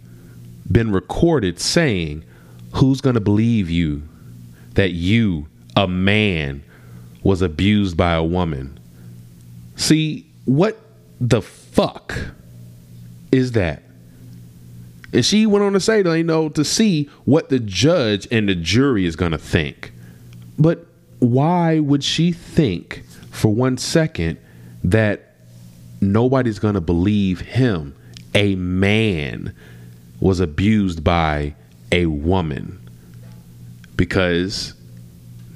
been 0.71 0.91
recorded 0.91 1.59
saying, 1.59 2.23
Who's 2.75 3.01
going 3.01 3.15
to 3.15 3.21
believe 3.21 3.69
you 3.69 4.03
that 4.75 4.91
you, 4.91 5.47
a 5.75 5.87
man, 5.87 6.63
was 7.23 7.41
abused 7.41 7.97
by 7.97 8.13
a 8.13 8.23
woman? 8.23 8.79
See, 9.75 10.27
what 10.45 10.79
the 11.19 11.41
fuck 11.41 12.15
is 13.31 13.53
that? 13.53 13.83
And 15.11 15.25
she 15.25 15.45
went 15.45 15.63
on 15.63 15.73
to 15.73 15.79
say, 15.79 16.03
you 16.03 16.23
know, 16.23 16.49
to 16.49 16.63
see 16.63 17.09
what 17.25 17.49
the 17.49 17.59
judge 17.59 18.27
and 18.31 18.47
the 18.47 18.55
jury 18.55 19.05
is 19.05 19.15
going 19.15 19.31
to 19.31 19.37
think. 19.37 19.91
But 20.57 20.85
why 21.19 21.79
would 21.79 22.03
she 22.03 22.31
think 22.31 23.03
for 23.31 23.53
one 23.53 23.77
second 23.77 24.37
that 24.83 25.35
nobody's 26.01 26.59
going 26.59 26.75
to 26.75 26.81
believe 26.81 27.41
him, 27.41 27.95
a 28.35 28.55
man, 28.55 29.53
was 30.19 30.39
abused 30.39 31.03
by 31.03 31.55
a 31.91 32.05
woman? 32.05 32.79
Because 33.95 34.73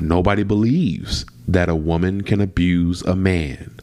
nobody 0.01 0.43
believes 0.43 1.25
that 1.47 1.69
a 1.69 1.75
woman 1.75 2.21
can 2.21 2.41
abuse 2.41 3.01
a 3.03 3.15
man. 3.15 3.79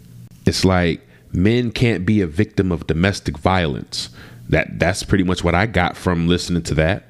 It's 0.46 0.64
like 0.64 1.06
men 1.32 1.70
can't 1.70 2.04
be 2.04 2.20
a 2.20 2.26
victim 2.26 2.72
of 2.72 2.86
domestic 2.86 3.38
violence. 3.38 4.08
That 4.50 4.78
that's 4.78 5.02
pretty 5.02 5.25
much 5.25 5.42
what 5.45 5.54
I 5.54 5.66
got 5.66 5.97
from 5.97 6.28
listening 6.28 6.62
to 6.64 6.75
that. 6.75 7.04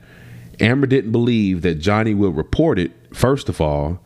Amber 0.61 0.87
didn't 0.87 1.13
believe 1.13 1.63
that 1.63 1.77
Johnny 1.77 2.15
will 2.15 2.33
report 2.33 2.79
it, 2.79 2.93
first 3.15 3.49
of 3.49 3.61
all, 3.61 3.99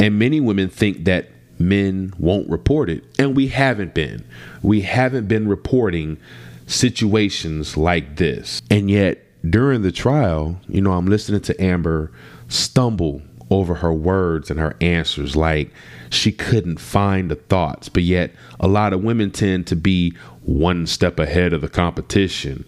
and 0.00 0.18
many 0.18 0.40
women 0.40 0.68
think 0.68 1.04
that 1.04 1.30
men 1.58 2.12
won't 2.18 2.50
report 2.50 2.90
it, 2.90 3.04
and 3.18 3.36
we 3.36 3.46
haven't 3.46 3.94
been. 3.94 4.24
We 4.62 4.80
haven't 4.80 5.28
been 5.28 5.46
reporting 5.46 6.18
situations 6.66 7.76
like 7.76 8.16
this. 8.16 8.60
And 8.70 8.90
yet, 8.90 9.22
during 9.48 9.82
the 9.82 9.92
trial, 9.92 10.58
you 10.68 10.80
know, 10.80 10.92
I'm 10.92 11.06
listening 11.06 11.42
to 11.42 11.62
Amber 11.62 12.10
stumble 12.48 13.22
over 13.50 13.74
her 13.74 13.92
words 13.92 14.50
and 14.50 14.58
her 14.58 14.74
answers 14.80 15.36
like 15.36 15.70
she 16.10 16.32
couldn't 16.32 16.80
find 16.80 17.30
the 17.30 17.36
thoughts. 17.36 17.88
But 17.88 18.02
yet, 18.02 18.32
a 18.58 18.66
lot 18.66 18.92
of 18.92 19.04
women 19.04 19.30
tend 19.30 19.66
to 19.68 19.76
be 19.76 20.16
one 20.44 20.86
step 20.86 21.18
ahead 21.18 21.52
of 21.52 21.60
the 21.60 21.68
competition. 21.68 22.64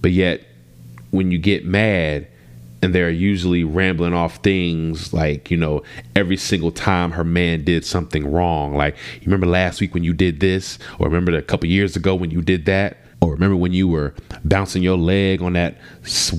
But 0.00 0.12
yet, 0.12 0.42
when 1.10 1.30
you 1.30 1.38
get 1.38 1.64
mad, 1.64 2.28
and 2.84 2.94
they're 2.94 3.08
usually 3.08 3.64
rambling 3.64 4.12
off 4.12 4.36
things 4.36 5.14
like 5.14 5.50
you 5.50 5.56
know 5.56 5.82
every 6.14 6.36
single 6.36 6.70
time 6.70 7.12
her 7.12 7.24
man 7.24 7.64
did 7.64 7.82
something 7.82 8.30
wrong 8.30 8.76
like 8.76 8.94
you 9.14 9.24
remember 9.24 9.46
last 9.46 9.80
week 9.80 9.94
when 9.94 10.04
you 10.04 10.12
did 10.12 10.40
this? 10.40 10.78
Or 10.98 11.06
remember 11.06 11.34
a 11.34 11.42
couple 11.42 11.66
years 11.68 11.96
ago 11.96 12.14
when 12.14 12.30
you 12.30 12.42
did 12.42 12.66
that? 12.66 12.98
Or 13.22 13.32
remember 13.32 13.56
when 13.56 13.72
you 13.72 13.88
were 13.88 14.12
bouncing 14.44 14.82
your 14.82 14.98
leg 14.98 15.40
on 15.40 15.54
that 15.54 15.78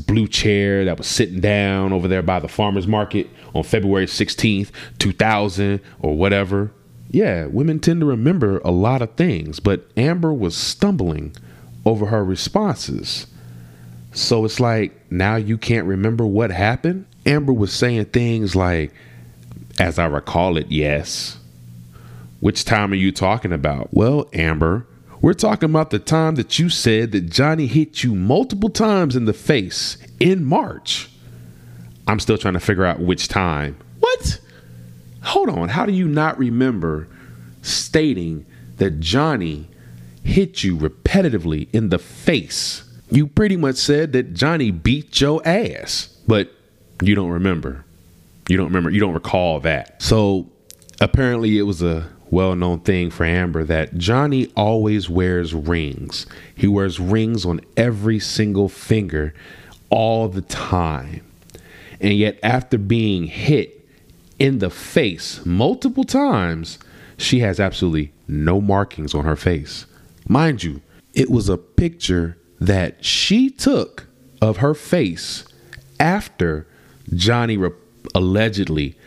blue 0.05 0.27
chair 0.27 0.85
that 0.85 0.99
was 0.99 1.07
sitting 1.07 1.39
down 1.39 1.91
over 1.91 2.07
there 2.07 2.21
by 2.21 2.39
the 2.39 2.47
farmers 2.47 2.85
market 2.85 3.27
on 3.55 3.63
February 3.63 4.05
16th 4.05 4.69
2000 4.99 5.81
or 5.99 6.15
whatever 6.15 6.71
yeah 7.15 7.45
women 7.45 7.79
tend 7.79 7.99
to 7.99 8.05
remember 8.05 8.59
a 8.59 8.71
lot 8.71 9.01
of 9.01 9.13
things 9.15 9.59
but 9.59 9.89
Amber 9.97 10.33
was 10.33 10.55
stumbling 10.55 11.35
over 11.85 12.07
her 12.07 12.23
responses 12.23 13.27
so 14.15 14.45
it's 14.45 14.61
like 14.61 14.93
now 15.11 15.35
you 15.35 15.57
can't 15.57 15.85
remember 15.85 16.25
what 16.25 16.49
happened. 16.49 17.05
Amber 17.25 17.51
was 17.51 17.73
saying 17.73 18.05
things 18.05 18.55
like, 18.55 18.93
as 19.77 19.99
I 19.99 20.05
recall 20.05 20.55
it, 20.55 20.71
yes. 20.71 21.37
Which 22.39 22.63
time 22.63 22.93
are 22.93 22.95
you 22.95 23.11
talking 23.11 23.51
about? 23.51 23.89
Well, 23.93 24.29
Amber, 24.31 24.87
we're 25.19 25.33
talking 25.33 25.69
about 25.69 25.89
the 25.89 25.99
time 25.99 26.35
that 26.35 26.57
you 26.57 26.69
said 26.69 27.11
that 27.11 27.29
Johnny 27.29 27.67
hit 27.67 28.03
you 28.03 28.15
multiple 28.15 28.69
times 28.69 29.17
in 29.17 29.25
the 29.25 29.33
face 29.33 29.97
in 30.21 30.45
March. 30.45 31.09
I'm 32.07 32.21
still 32.21 32.37
trying 32.37 32.53
to 32.53 32.59
figure 32.61 32.85
out 32.85 33.01
which 33.01 33.27
time. 33.27 33.75
What? 33.99 34.39
Hold 35.25 35.49
on. 35.49 35.69
How 35.69 35.85
do 35.85 35.91
you 35.91 36.07
not 36.07 36.37
remember 36.37 37.07
stating 37.61 38.45
that 38.77 38.99
Johnny 38.99 39.67
hit 40.23 40.63
you 40.63 40.77
repetitively 40.77 41.67
in 41.73 41.89
the 41.89 41.99
face 41.99 42.85
you 43.09 43.27
pretty 43.27 43.55
much 43.55 43.75
said 43.75 44.13
that 44.13 44.33
Johnny 44.33 44.71
beat 44.71 45.21
your 45.21 45.41
ass, 45.47 46.07
but 46.27 46.51
you 47.01 47.15
don't 47.15 47.29
remember. 47.29 47.85
You 48.49 48.57
don't 48.57 48.67
remember. 48.67 48.89
You 48.89 48.99
don't 48.99 49.13
recall 49.13 49.59
that. 49.61 50.01
So 50.01 50.49
apparently, 50.99 51.57
it 51.57 51.63
was 51.63 51.81
a 51.81 52.09
well 52.31 52.55
known 52.55 52.79
thing 52.79 53.11
for 53.11 53.23
Amber 53.25 53.63
that 53.65 53.97
Johnny 53.97 54.51
always 54.55 55.09
wears 55.09 55.53
rings. 55.53 56.25
He 56.55 56.67
wears 56.67 56.99
rings 56.99 57.45
on 57.45 57.61
every 57.77 58.19
single 58.19 58.69
finger 58.69 59.33
all 59.89 60.27
the 60.27 60.41
time. 60.41 61.21
And 62.01 62.13
yet, 62.13 62.39
after 62.43 62.77
being 62.77 63.25
hit 63.25 63.84
in 64.39 64.59
the 64.59 64.69
face 64.69 65.45
multiple 65.45 66.03
times, 66.03 66.79
she 67.17 67.39
has 67.39 67.59
absolutely 67.59 68.11
no 68.27 68.59
markings 68.59 69.13
on 69.13 69.25
her 69.25 69.35
face. 69.35 69.85
Mind 70.27 70.63
you, 70.63 70.81
it 71.13 71.29
was 71.29 71.49
a 71.49 71.57
picture 71.57 72.37
that 72.59 73.03
she 73.03 73.49
took 73.49 74.07
of 74.41 74.57
her 74.57 74.73
face 74.73 75.45
after 75.99 76.67
Johnny 77.13 77.57
re- 77.57 77.71
allegedly 78.13 78.97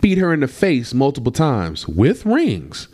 beat 0.00 0.18
her 0.18 0.34
in 0.34 0.40
the 0.40 0.48
face 0.48 0.92
multiple 0.92 1.32
times 1.32 1.88
with 1.88 2.26
rings, 2.26 2.88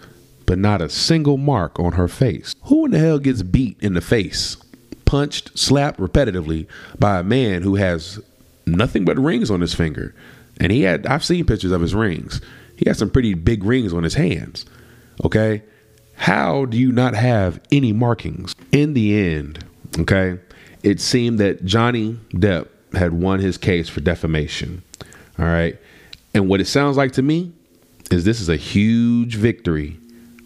but 0.46 0.58
not 0.58 0.80
a 0.80 0.88
single 0.88 1.36
mark 1.36 1.78
on 1.80 1.92
her 1.92 2.08
face. 2.08 2.54
Who 2.64 2.84
in 2.84 2.92
the 2.92 2.98
hell 2.98 3.18
gets 3.18 3.42
beat 3.42 3.76
in 3.80 3.94
the 3.94 4.00
face, 4.00 4.56
punched, 5.04 5.58
slapped 5.58 5.98
repetitively 5.98 6.68
by 6.98 7.18
a 7.18 7.24
man 7.24 7.62
who 7.62 7.74
has 7.76 8.20
nothing 8.66 9.04
but 9.04 9.18
rings 9.18 9.50
on 9.50 9.60
his 9.60 9.74
finger? 9.74 10.14
And 10.60 10.70
he 10.70 10.82
had, 10.82 11.06
I've 11.06 11.24
seen 11.24 11.46
pictures 11.46 11.72
of 11.72 11.80
his 11.80 11.94
rings. 11.94 12.40
He 12.76 12.88
has 12.88 12.98
some 12.98 13.10
pretty 13.10 13.34
big 13.34 13.64
rings 13.64 13.92
on 13.92 14.04
his 14.04 14.14
hands. 14.14 14.66
Okay. 15.24 15.62
How 16.14 16.66
do 16.66 16.76
you 16.76 16.92
not 16.92 17.14
have 17.14 17.60
any 17.72 17.92
markings? 17.92 18.54
In 18.72 18.92
the 18.92 19.18
end, 19.18 19.64
okay, 19.98 20.38
it 20.82 21.00
seemed 21.00 21.38
that 21.38 21.64
Johnny 21.64 22.18
Depp 22.34 22.68
had 22.92 23.14
won 23.14 23.40
his 23.40 23.56
case 23.56 23.88
for 23.88 24.00
defamation. 24.00 24.82
All 25.38 25.46
right. 25.46 25.78
And 26.34 26.46
what 26.48 26.60
it 26.60 26.66
sounds 26.66 26.98
like 26.98 27.12
to 27.12 27.22
me 27.22 27.52
is 28.10 28.24
this 28.24 28.40
is 28.40 28.50
a 28.50 28.56
huge 28.56 29.36
victory 29.36 29.98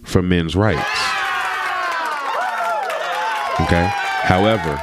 for 0.05 0.23
men's 0.23 0.55
rights. 0.55 0.89
Okay. 3.61 3.91
However, 4.23 4.81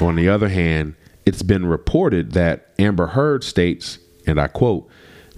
on 0.00 0.14
the 0.14 0.28
other 0.28 0.48
hand, 0.48 0.94
it's 1.26 1.42
been 1.42 1.66
reported 1.66 2.32
that 2.32 2.68
Amber 2.78 3.08
Heard 3.08 3.42
states, 3.42 3.98
and 4.30 4.40
I 4.40 4.48
quote, 4.48 4.88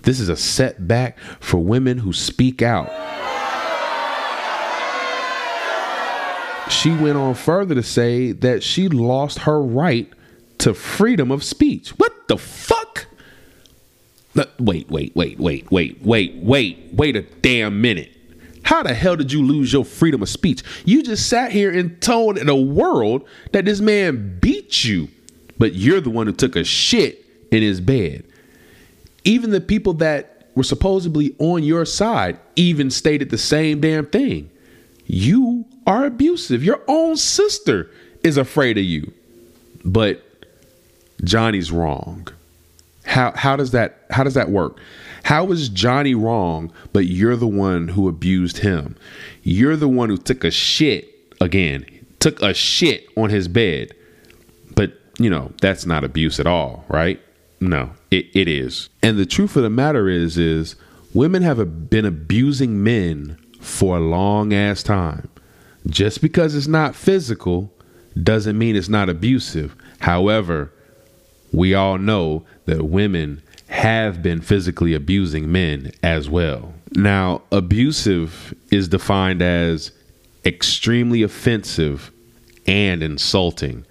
this 0.02 0.20
is 0.20 0.28
a 0.28 0.36
setback 0.36 1.18
for 1.40 1.58
women 1.58 1.98
who 1.98 2.12
speak 2.12 2.62
out 2.62 2.90
she 6.72 6.90
went 6.90 7.16
on 7.16 7.34
further 7.34 7.74
to 7.74 7.82
say 7.82 8.32
that 8.32 8.62
she 8.62 8.88
lost 8.88 9.40
her 9.40 9.62
right 9.62 10.12
to 10.58 10.74
freedom 10.74 11.30
of 11.30 11.44
speech. 11.44 11.90
What 11.90 12.28
the 12.28 12.38
fuck? 12.38 13.06
Wait, 14.34 14.90
wait, 14.90 15.14
wait, 15.14 15.38
wait, 15.38 15.70
wait, 15.70 16.02
wait, 16.02 16.36
wait, 16.36 16.88
wait 16.92 17.16
a 17.16 17.22
damn 17.22 17.80
minute. 17.80 18.10
How 18.62 18.82
the 18.82 18.94
hell 18.94 19.16
did 19.16 19.32
you 19.32 19.44
lose 19.44 19.72
your 19.72 19.84
freedom 19.84 20.22
of 20.22 20.28
speech? 20.28 20.62
You 20.84 21.02
just 21.02 21.28
sat 21.28 21.52
here 21.52 21.70
and 21.70 22.00
told 22.00 22.36
the 22.36 22.56
world 22.56 23.28
that 23.52 23.64
this 23.64 23.80
man 23.80 24.38
beat 24.40 24.84
you, 24.84 25.08
but 25.58 25.74
you're 25.74 26.00
the 26.00 26.10
one 26.10 26.26
who 26.26 26.32
took 26.32 26.56
a 26.56 26.64
shit 26.64 27.24
in 27.50 27.62
his 27.62 27.80
bed. 27.80 28.24
Even 29.24 29.50
the 29.50 29.60
people 29.60 29.94
that 29.94 30.48
were 30.54 30.64
supposedly 30.64 31.34
on 31.38 31.62
your 31.62 31.84
side 31.84 32.38
even 32.56 32.90
stated 32.90 33.30
the 33.30 33.38
same 33.38 33.80
damn 33.80 34.06
thing. 34.06 34.50
You 35.06 35.64
are 35.86 36.04
abusive. 36.04 36.62
Your 36.62 36.80
own 36.88 37.16
sister 37.16 37.90
is 38.22 38.36
afraid 38.36 38.78
of 38.78 38.84
you. 38.84 39.12
But 39.84 40.22
Johnny's 41.24 41.72
wrong. 41.72 42.28
How 43.04 43.32
how 43.34 43.56
does 43.56 43.72
that 43.72 44.04
how 44.10 44.24
does 44.24 44.34
that 44.34 44.50
work? 44.50 44.78
How 45.24 45.50
is 45.52 45.68
Johnny 45.68 46.14
wrong, 46.14 46.72
but 46.92 47.06
you're 47.06 47.36
the 47.36 47.46
one 47.46 47.88
who 47.88 48.08
abused 48.08 48.58
him? 48.58 48.96
You're 49.42 49.76
the 49.76 49.88
one 49.88 50.08
who 50.08 50.16
took 50.16 50.44
a 50.44 50.50
shit 50.50 51.08
again, 51.40 51.86
took 52.18 52.42
a 52.42 52.52
shit 52.54 53.06
on 53.16 53.30
his 53.30 53.48
bed. 53.48 53.94
But, 54.74 54.92
you 55.18 55.30
know, 55.30 55.52
that's 55.60 55.86
not 55.86 56.04
abuse 56.04 56.40
at 56.40 56.46
all, 56.46 56.84
right? 56.88 57.20
No, 57.60 57.90
it, 58.12 58.26
it 58.34 58.46
is. 58.46 58.90
And 59.02 59.18
the 59.18 59.26
truth 59.26 59.56
of 59.56 59.62
the 59.62 59.70
matter 59.70 60.08
is, 60.08 60.36
is 60.36 60.76
women 61.14 61.42
have 61.42 61.88
been 61.88 62.04
abusing 62.04 62.82
men 62.82 63.38
for 63.60 63.96
a 63.96 64.00
long 64.00 64.52
ass 64.52 64.82
time. 64.82 65.28
Just 65.86 66.20
because 66.20 66.54
it's 66.54 66.66
not 66.66 66.94
physical 66.94 67.72
doesn't 68.22 68.58
mean 68.58 68.76
it's 68.76 68.88
not 68.88 69.08
abusive. 69.08 69.74
However, 70.00 70.70
we 71.52 71.74
all 71.74 71.98
know 71.98 72.44
that 72.66 72.84
women 72.84 73.42
have 73.68 74.22
been 74.22 74.40
physically 74.40 74.92
abusing 74.94 75.50
men 75.50 75.92
as 76.02 76.28
well. 76.28 76.74
Now, 76.92 77.42
abusive 77.50 78.54
is 78.70 78.88
defined 78.88 79.40
as 79.40 79.92
extremely 80.44 81.22
offensive 81.22 82.10
and 82.66 83.02
insulting. 83.02 83.86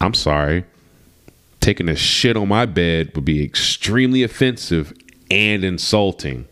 I'm 0.00 0.14
sorry. 0.14 0.64
Taking 1.60 1.88
a 1.88 1.96
shit 1.96 2.36
on 2.36 2.48
my 2.48 2.66
bed 2.66 3.14
would 3.14 3.24
be 3.24 3.44
extremely 3.44 4.22
offensive 4.22 4.92
and 5.30 5.62
insulting. 5.62 6.48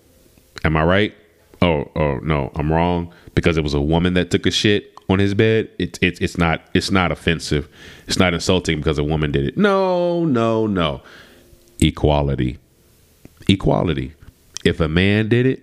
Am 0.65 0.77
I 0.77 0.85
right? 0.85 1.15
Oh, 1.63 1.91
oh 1.97 2.19
no, 2.19 2.53
I'm 2.55 2.73
wrong 2.73 3.13
because 3.35 3.57
it 3.57 3.65
was 3.65 3.75
a 3.75 3.81
woman 3.81 4.15
that 4.15 4.31
took 4.31 4.47
a 4.47 4.51
shit 4.51 4.95
on 5.09 5.19
his 5.19 5.35
bed. 5.35 5.71
It's 5.79 5.99
it's 6.03 6.21
it's 6.21 6.39
not 6.39 6.63
it's 6.75 6.91
not 6.91 7.11
offensive. 7.11 7.69
It's 8.07 8.19
not 8.19 8.35
insulting 8.35 8.79
because 8.79 8.99
a 8.99 9.05
woman 9.05 9.33
did 9.33 9.47
it. 9.47 9.57
No, 9.57 10.25
no, 10.25 10.67
no. 10.67 11.03
Equality. 11.81 12.59
Equality. 13.49 14.13
If 14.65 14.81
a 14.81 14.89
man 14.89 15.29
did 15.29 15.47
it, 15.47 15.63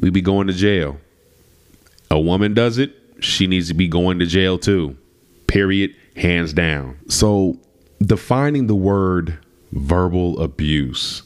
we'd 0.00 0.12
be 0.12 0.20
going 0.20 0.46
to 0.46 0.52
jail. 0.52 0.98
A 2.10 2.20
woman 2.20 2.54
does 2.54 2.78
it, 2.78 2.94
she 3.20 3.46
needs 3.46 3.68
to 3.68 3.74
be 3.74 3.88
going 3.88 4.18
to 4.18 4.26
jail 4.26 4.58
too. 4.58 4.96
Period. 5.46 5.94
Hands 6.16 6.52
down. 6.52 6.98
So, 7.08 7.56
defining 8.00 8.66
the 8.66 8.74
word 8.74 9.38
verbal 9.72 10.40
abuse, 10.40 11.22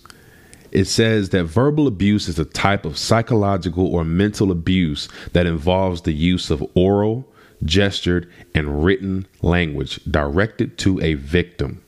it 0.70 0.86
says 0.86 1.28
that 1.30 1.44
verbal 1.44 1.86
abuse 1.86 2.28
is 2.28 2.38
a 2.38 2.46
type 2.46 2.86
of 2.86 2.96
psychological 2.96 3.86
or 3.86 4.04
mental 4.04 4.50
abuse 4.50 5.08
that 5.32 5.46
involves 5.46 6.02
the 6.02 6.12
use 6.12 6.50
of 6.50 6.64
oral, 6.74 7.28
gestured, 7.62 8.30
and 8.54 8.82
written 8.82 9.26
language 9.42 10.00
directed 10.10 10.78
to 10.78 10.98
a 11.00 11.14
victim. 11.14 11.82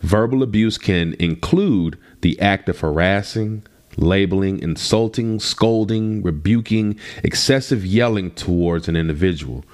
Verbal 0.00 0.42
abuse 0.42 0.78
can 0.78 1.14
include 1.14 1.98
the 2.22 2.40
act 2.40 2.68
of 2.68 2.80
harassing, 2.80 3.62
labeling, 3.96 4.60
insulting, 4.60 5.38
scolding, 5.38 6.22
rebuking, 6.22 6.98
excessive 7.22 7.84
yelling 7.84 8.30
towards 8.30 8.88
an 8.88 8.96
individual. 8.96 9.64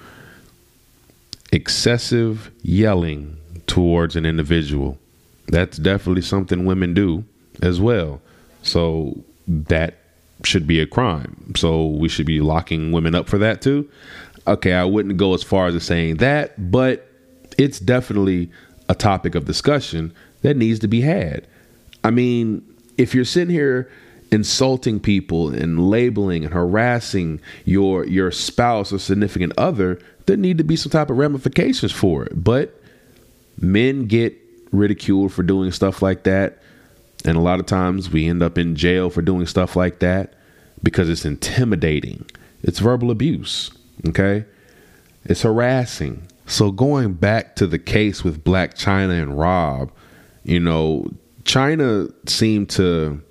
Excessive 1.51 2.51
yelling 2.61 3.37
towards 3.67 4.15
an 4.15 4.25
individual. 4.25 4.97
That's 5.47 5.77
definitely 5.77 6.21
something 6.21 6.65
women 6.65 6.93
do 6.93 7.23
as 7.61 7.79
well. 7.79 8.21
So 8.61 9.23
that 9.47 9.95
should 10.43 10.67
be 10.67 10.79
a 10.79 10.85
crime. 10.85 11.53
So 11.55 11.85
we 11.87 12.09
should 12.09 12.25
be 12.25 12.41
locking 12.41 12.91
women 12.91 13.15
up 13.15 13.27
for 13.27 13.37
that 13.37 13.61
too. 13.61 13.89
Okay, 14.47 14.73
I 14.73 14.83
wouldn't 14.83 15.17
go 15.17 15.33
as 15.33 15.43
far 15.43 15.67
as 15.67 15.83
saying 15.83 16.17
that, 16.17 16.71
but 16.71 17.07
it's 17.57 17.79
definitely 17.79 18.51
a 18.89 18.95
topic 18.95 19.35
of 19.35 19.45
discussion 19.45 20.13
that 20.41 20.57
needs 20.57 20.79
to 20.79 20.87
be 20.87 21.01
had. 21.01 21.47
I 22.03 22.11
mean, 22.11 22.65
if 22.97 23.15
you're 23.15 23.25
sitting 23.25 23.53
here 23.53 23.89
insulting 24.31 24.99
people 24.99 25.53
and 25.53 25.89
labeling 25.89 26.43
and 26.43 26.53
harassing 26.53 27.39
your 27.65 28.05
your 28.05 28.31
spouse 28.31 28.91
or 28.91 28.99
significant 28.99 29.53
other, 29.57 29.99
there 30.25 30.37
need 30.37 30.57
to 30.57 30.63
be 30.63 30.75
some 30.75 30.91
type 30.91 31.09
of 31.09 31.17
ramifications 31.17 31.91
for 31.91 32.25
it. 32.25 32.43
But 32.43 32.81
men 33.57 34.05
get 34.05 34.35
ridiculed 34.71 35.31
for 35.31 35.43
doing 35.43 35.71
stuff 35.71 36.01
like 36.01 36.23
that. 36.23 36.59
And 37.25 37.37
a 37.37 37.41
lot 37.41 37.59
of 37.59 37.65
times 37.65 38.09
we 38.09 38.27
end 38.27 38.43
up 38.43 38.57
in 38.57 38.75
jail 38.75 39.09
for 39.09 39.21
doing 39.21 39.45
stuff 39.45 39.75
like 39.75 39.99
that 39.99 40.33
because 40.81 41.09
it's 41.09 41.25
intimidating. 41.25 42.25
It's 42.61 42.79
verbal 42.79 43.11
abuse. 43.11 43.71
Okay. 44.07 44.45
It's 45.25 45.43
harassing. 45.43 46.27
So 46.45 46.71
going 46.71 47.13
back 47.13 47.55
to 47.55 47.67
the 47.67 47.79
case 47.79 48.23
with 48.23 48.43
Blac 48.43 48.73
Chyna 48.73 49.21
and 49.21 49.37
Rob, 49.37 49.91
you 50.43 50.59
know, 50.59 51.07
Chyna 51.43 52.13
seemed 52.29 52.69
to 52.71 53.21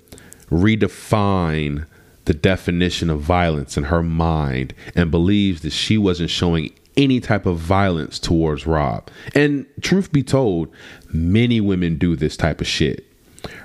redefine 0.49 1.85
the 2.25 2.33
definition 2.33 3.09
of 3.09 3.21
violence 3.21 3.77
in 3.77 3.85
her 3.85 4.01
mind 4.01 4.73
and 4.95 5.11
believes 5.11 5.61
that 5.61 5.71
she 5.71 5.97
wasn't 5.97 6.29
showing 6.29 6.71
any 6.97 7.19
type 7.19 7.45
of 7.45 7.57
violence 7.57 8.19
towards 8.19 8.67
Rob. 8.67 9.09
And 9.33 9.65
truth 9.81 10.11
be 10.11 10.23
told, 10.23 10.69
many 11.11 11.59
women 11.59 11.97
do 11.97 12.15
this 12.15 12.37
type 12.37 12.61
of 12.61 12.67
shit. 12.67 13.05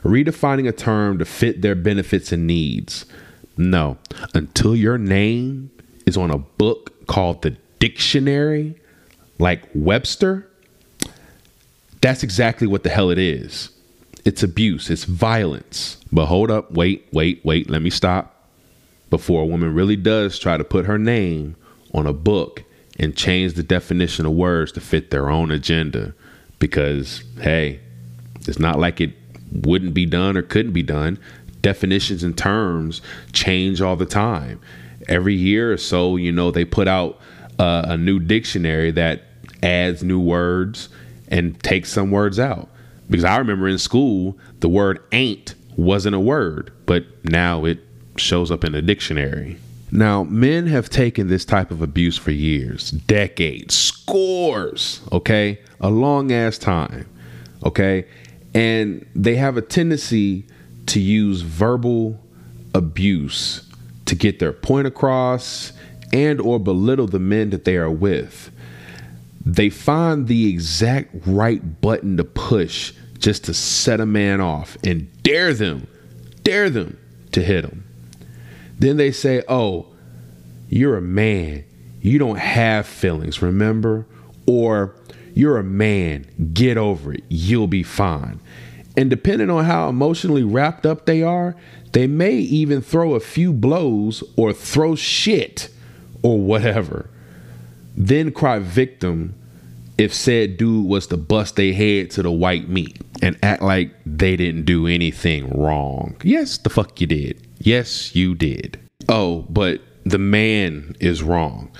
Redefining 0.02 0.68
a 0.68 0.72
term 0.72 1.18
to 1.18 1.24
fit 1.24 1.62
their 1.62 1.74
benefits 1.74 2.32
and 2.32 2.46
needs. 2.46 3.06
No, 3.56 3.98
until 4.34 4.74
your 4.74 4.98
name 4.98 5.70
is 6.06 6.16
on 6.16 6.30
a 6.30 6.38
book 6.38 7.06
called 7.06 7.42
the 7.42 7.56
dictionary, 7.78 8.76
like 9.38 9.62
Webster, 9.74 10.48
that's 12.00 12.22
exactly 12.22 12.66
what 12.66 12.82
the 12.82 12.90
hell 12.90 13.10
it 13.10 13.18
is. 13.18 13.70
It's 14.24 14.42
abuse, 14.42 14.90
it's 14.90 15.04
violence. 15.04 15.96
But 16.12 16.26
hold 16.26 16.50
up, 16.50 16.72
wait, 16.72 17.06
wait, 17.12 17.44
wait, 17.44 17.68
let 17.68 17.82
me 17.82 17.90
stop. 17.90 18.34
Before 19.10 19.42
a 19.42 19.46
woman 19.46 19.74
really 19.74 19.96
does 19.96 20.38
try 20.38 20.56
to 20.56 20.64
put 20.64 20.84
her 20.84 20.98
name 20.98 21.56
on 21.94 22.06
a 22.06 22.12
book 22.12 22.62
and 22.98 23.16
change 23.16 23.54
the 23.54 23.62
definition 23.62 24.26
of 24.26 24.32
words 24.32 24.72
to 24.72 24.80
fit 24.80 25.10
their 25.10 25.30
own 25.30 25.50
agenda. 25.50 26.14
Because, 26.58 27.22
hey, 27.40 27.80
it's 28.40 28.58
not 28.58 28.78
like 28.78 29.00
it 29.00 29.12
wouldn't 29.52 29.94
be 29.94 30.06
done 30.06 30.36
or 30.36 30.42
couldn't 30.42 30.72
be 30.72 30.82
done. 30.82 31.18
Definitions 31.62 32.22
and 32.22 32.36
terms 32.36 33.00
change 33.32 33.80
all 33.80 33.96
the 33.96 34.06
time. 34.06 34.60
Every 35.08 35.34
year 35.34 35.72
or 35.72 35.76
so, 35.76 36.16
you 36.16 36.32
know, 36.32 36.50
they 36.50 36.64
put 36.64 36.88
out 36.88 37.20
uh, 37.58 37.82
a 37.86 37.96
new 37.96 38.18
dictionary 38.18 38.90
that 38.92 39.22
adds 39.62 40.02
new 40.02 40.20
words 40.20 40.88
and 41.28 41.60
takes 41.62 41.92
some 41.92 42.10
words 42.10 42.38
out. 42.38 42.68
Because 43.08 43.24
I 43.24 43.36
remember 43.38 43.68
in 43.68 43.78
school, 43.78 44.36
the 44.60 44.68
word 44.68 45.02
ain't 45.12 45.54
wasn't 45.76 46.14
a 46.14 46.20
word, 46.20 46.72
but 46.86 47.04
now 47.24 47.64
it 47.64 47.78
shows 48.16 48.50
up 48.50 48.64
in 48.64 48.74
a 48.74 48.82
dictionary. 48.82 49.58
Now, 49.90 50.24
men 50.24 50.66
have 50.66 50.90
taken 50.90 51.28
this 51.28 51.44
type 51.44 51.70
of 51.70 51.80
abuse 51.80 52.18
for 52.18 52.30
years, 52.30 52.90
decades, 52.90 53.76
scores, 53.76 55.00
okay? 55.12 55.60
A 55.80 55.88
long 55.88 56.30
ass 56.30 56.58
time, 56.58 57.08
okay? 57.64 58.06
And 58.54 59.06
they 59.14 59.36
have 59.36 59.56
a 59.56 59.62
tendency 59.62 60.46
to 60.86 61.00
use 61.00 61.40
verbal 61.40 62.20
abuse 62.74 63.66
to 64.06 64.14
get 64.14 64.38
their 64.38 64.52
point 64.52 64.86
across 64.86 65.72
and 66.12 66.40
or 66.40 66.58
belittle 66.58 67.06
the 67.06 67.18
men 67.18 67.50
that 67.50 67.64
they 67.64 67.76
are 67.76 67.90
with. 67.90 68.50
They 69.44 69.70
find 69.70 70.26
the 70.26 70.48
exact 70.50 71.14
right 71.26 71.80
button 71.80 72.16
to 72.18 72.24
push 72.24 72.92
just 73.18 73.44
to 73.44 73.54
set 73.54 74.00
a 74.00 74.06
man 74.06 74.40
off 74.40 74.76
and 74.84 75.10
dare 75.22 75.54
them, 75.54 75.86
dare 76.42 76.70
them 76.70 76.98
to 77.32 77.42
hit 77.42 77.64
him. 77.64 77.84
Then 78.78 78.96
they 78.96 79.10
say, 79.12 79.42
Oh, 79.48 79.86
you're 80.68 80.96
a 80.96 81.02
man. 81.02 81.64
You 82.00 82.18
don't 82.18 82.38
have 82.38 82.86
feelings, 82.86 83.42
remember? 83.42 84.06
Or 84.46 84.94
you're 85.34 85.58
a 85.58 85.64
man. 85.64 86.26
Get 86.52 86.76
over 86.76 87.12
it. 87.12 87.24
You'll 87.28 87.66
be 87.66 87.82
fine. 87.82 88.40
And 88.96 89.10
depending 89.10 89.50
on 89.50 89.64
how 89.64 89.88
emotionally 89.88 90.42
wrapped 90.42 90.84
up 90.84 91.06
they 91.06 91.22
are, 91.22 91.54
they 91.92 92.06
may 92.06 92.34
even 92.34 92.80
throw 92.80 93.14
a 93.14 93.20
few 93.20 93.52
blows 93.52 94.22
or 94.36 94.52
throw 94.52 94.94
shit 94.94 95.68
or 96.22 96.38
whatever. 96.38 97.08
Then 97.96 98.32
cry 98.32 98.58
victim 98.58 99.34
if 99.96 100.14
said 100.14 100.56
dude 100.56 100.86
was 100.86 101.06
to 101.08 101.16
bust 101.16 101.56
their 101.56 101.72
head 101.72 102.10
to 102.12 102.22
the 102.22 102.30
white 102.30 102.68
meat 102.68 103.00
and 103.20 103.36
act 103.42 103.62
like 103.62 103.92
they 104.06 104.36
didn't 104.36 104.64
do 104.64 104.86
anything 104.86 105.50
wrong. 105.50 106.16
Yes, 106.22 106.58
the 106.58 106.70
fuck 106.70 107.00
you 107.00 107.06
did. 107.08 107.47
Yes, 107.58 108.14
you 108.14 108.34
did. 108.34 108.78
Oh, 109.08 109.46
but 109.48 109.80
the 110.04 110.18
man 110.18 110.96
is 111.00 111.22
wrong. 111.22 111.70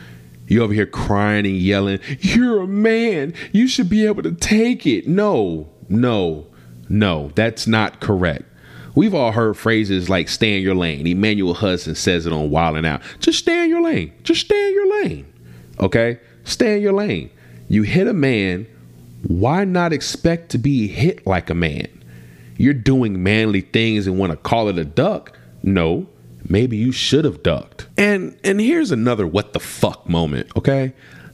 You 0.47 0.63
over 0.63 0.73
here 0.73 0.87
crying 0.87 1.47
and 1.47 1.57
yelling, 1.57 2.01
You're 2.21 2.63
a 2.63 2.67
man. 2.67 3.35
You 3.53 3.69
should 3.69 3.91
be 3.91 4.07
able 4.07 4.23
to 4.23 4.33
take 4.33 4.87
it. 4.87 5.07
No, 5.07 5.69
no, 5.89 6.47
no, 6.89 7.31
that's 7.35 7.67
not 7.67 8.01
correct. 8.01 8.45
We've 8.95 9.15
all 9.15 9.33
heard 9.33 9.57
phrases 9.57 10.09
like 10.09 10.29
stay 10.29 10.57
in 10.57 10.63
your 10.63 10.75
lane. 10.75 11.07
Emmanuel 11.07 11.55
Hudson 11.55 11.95
says 11.95 12.27
it 12.27 12.33
on 12.33 12.51
Wild 12.51 12.77
'N 12.77 12.85
Out. 12.85 13.03
Just 13.21 13.39
stay 13.39 13.65
in 13.65 13.71
your 13.71 13.83
lane. 13.83 14.13
Just 14.25 14.41
stay 14.41 14.69
in 14.69 14.75
your 14.75 15.03
lane. 15.03 15.27
Okay? 15.79 16.19
Stay 16.45 16.77
in 16.77 16.83
your 16.83 16.95
lane. 16.95 17.31
You 17.69 17.83
hit 17.83 18.09
a 18.09 18.15
man, 18.15 18.67
why 19.23 19.65
not 19.65 19.93
expect 19.93 20.51
to 20.51 20.59
be 20.59 20.89
hit 20.89 21.27
like 21.27 21.51
a 21.51 21.55
man? 21.55 21.87
You're 22.57 22.75
doing 22.75 23.23
manly 23.23 23.61
things 23.61 24.07
and 24.07 24.19
want 24.19 24.33
to 24.33 24.37
call 24.37 24.69
it 24.69 24.79
a 24.79 24.85
duck? 24.85 25.38
No, 25.63 26.09
maybe 26.49 26.77
you 26.77 26.93
should 26.93 27.25
have 27.25 27.43
ducked. 27.43 27.87
And 27.97 28.39
and 28.45 28.61
here's 28.61 28.91
another 28.91 29.27
what 29.27 29.53
the 29.53 29.61
fuck 29.61 30.09
moment, 30.09 30.51
okay? 30.57 30.93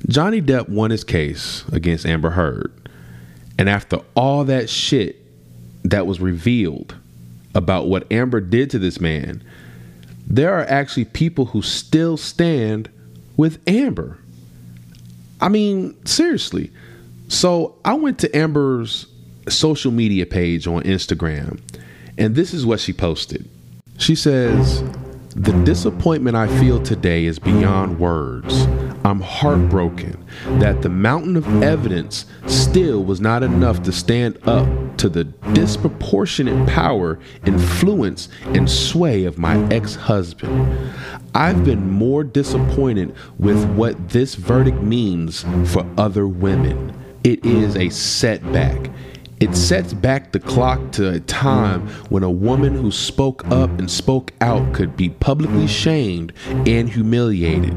Johnny 0.08 0.42
Depp 0.42 0.68
won 0.68 0.90
his 0.90 1.04
case 1.04 1.64
against 1.72 2.04
Amber 2.04 2.30
Heard. 2.30 2.72
And 3.58 3.68
after 3.68 4.00
all 4.14 4.44
that 4.44 4.68
shit 4.68 5.16
that 5.84 6.06
was 6.06 6.20
revealed 6.20 6.96
about 7.54 7.86
what 7.86 8.10
Amber 8.12 8.40
did 8.40 8.70
to 8.70 8.78
this 8.78 9.00
man, 9.00 9.42
there 10.26 10.52
are 10.54 10.64
actually 10.64 11.04
people 11.04 11.46
who 11.46 11.62
still 11.62 12.16
stand 12.16 12.90
with 13.36 13.60
Amber. 13.66 14.18
I 15.40 15.48
mean, 15.48 15.94
seriously. 16.06 16.70
So 17.28 17.76
I 17.84 17.94
went 17.94 18.18
to 18.20 18.36
Amber's 18.36 19.06
social 19.48 19.92
media 19.92 20.26
page 20.26 20.66
on 20.66 20.82
Instagram, 20.82 21.60
and 22.18 22.34
this 22.34 22.54
is 22.54 22.64
what 22.66 22.80
she 22.80 22.92
posted. 22.92 23.48
She 23.96 24.14
says, 24.16 24.82
The 25.36 25.52
disappointment 25.64 26.36
I 26.36 26.48
feel 26.58 26.82
today 26.82 27.26
is 27.26 27.38
beyond 27.38 27.98
words. 27.98 28.66
I'm 29.04 29.20
heartbroken 29.20 30.24
that 30.58 30.82
the 30.82 30.88
mountain 30.88 31.36
of 31.36 31.62
evidence 31.62 32.26
still 32.46 33.04
was 33.04 33.20
not 33.20 33.42
enough 33.42 33.82
to 33.84 33.92
stand 33.92 34.38
up 34.48 34.66
to 34.96 35.08
the 35.08 35.24
disproportionate 35.24 36.68
power, 36.68 37.20
influence, 37.46 38.28
and 38.46 38.68
sway 38.68 39.24
of 39.24 39.38
my 39.38 39.62
ex 39.68 39.94
husband. 39.94 40.92
I've 41.34 41.64
been 41.64 41.90
more 41.90 42.24
disappointed 42.24 43.14
with 43.38 43.64
what 43.74 44.08
this 44.08 44.34
verdict 44.34 44.82
means 44.82 45.44
for 45.72 45.86
other 45.96 46.26
women. 46.26 46.92
It 47.22 47.44
is 47.44 47.76
a 47.76 47.90
setback. 47.90 48.90
It 49.40 49.56
sets 49.56 49.92
back 49.92 50.32
the 50.32 50.40
clock 50.40 50.92
to 50.92 51.10
a 51.10 51.20
time 51.20 51.88
when 52.08 52.22
a 52.22 52.30
woman 52.30 52.74
who 52.74 52.90
spoke 52.90 53.44
up 53.48 53.70
and 53.78 53.90
spoke 53.90 54.32
out 54.40 54.72
could 54.74 54.96
be 54.96 55.08
publicly 55.08 55.66
shamed 55.66 56.32
and 56.66 56.88
humiliated. 56.88 57.76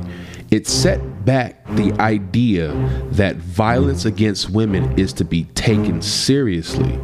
It 0.51 0.67
set 0.67 1.25
back 1.25 1.65
the 1.75 1.91
idea 1.99 2.71
that 3.11 3.35
violence 3.37 4.05
against 4.05 4.49
women 4.49 4.97
is 4.97 5.11
to 5.13 5.25
be 5.25 5.43
taken 5.55 6.01
seriously. 6.01 6.97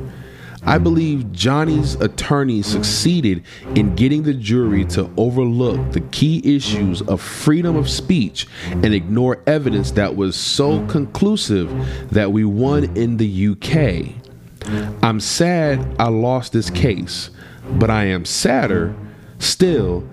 I 0.65 0.77
believe 0.77 1.33
Johnny's 1.33 1.95
attorney 1.95 2.61
succeeded 2.61 3.43
in 3.75 3.95
getting 3.95 4.23
the 4.23 4.33
jury 4.33 4.85
to 4.85 5.11
overlook 5.17 5.91
the 5.91 5.99
key 5.99 6.41
issues 6.55 7.01
of 7.01 7.19
freedom 7.19 7.75
of 7.75 7.89
speech 7.89 8.47
and 8.71 8.93
ignore 8.93 9.41
evidence 9.45 9.91
that 9.91 10.15
was 10.15 10.37
so 10.37 10.85
conclusive 10.87 11.69
that 12.11 12.31
we 12.31 12.45
won 12.45 12.95
in 12.95 13.17
the 13.17 13.47
UK. 13.49 14.22
I'm 15.01 15.19
sad 15.19 15.95
I 15.99 16.09
lost 16.09 16.53
this 16.53 16.69
case, 16.69 17.29
but 17.71 17.89
I 17.89 18.05
am 18.05 18.25
sadder 18.25 18.95
still 19.39 20.07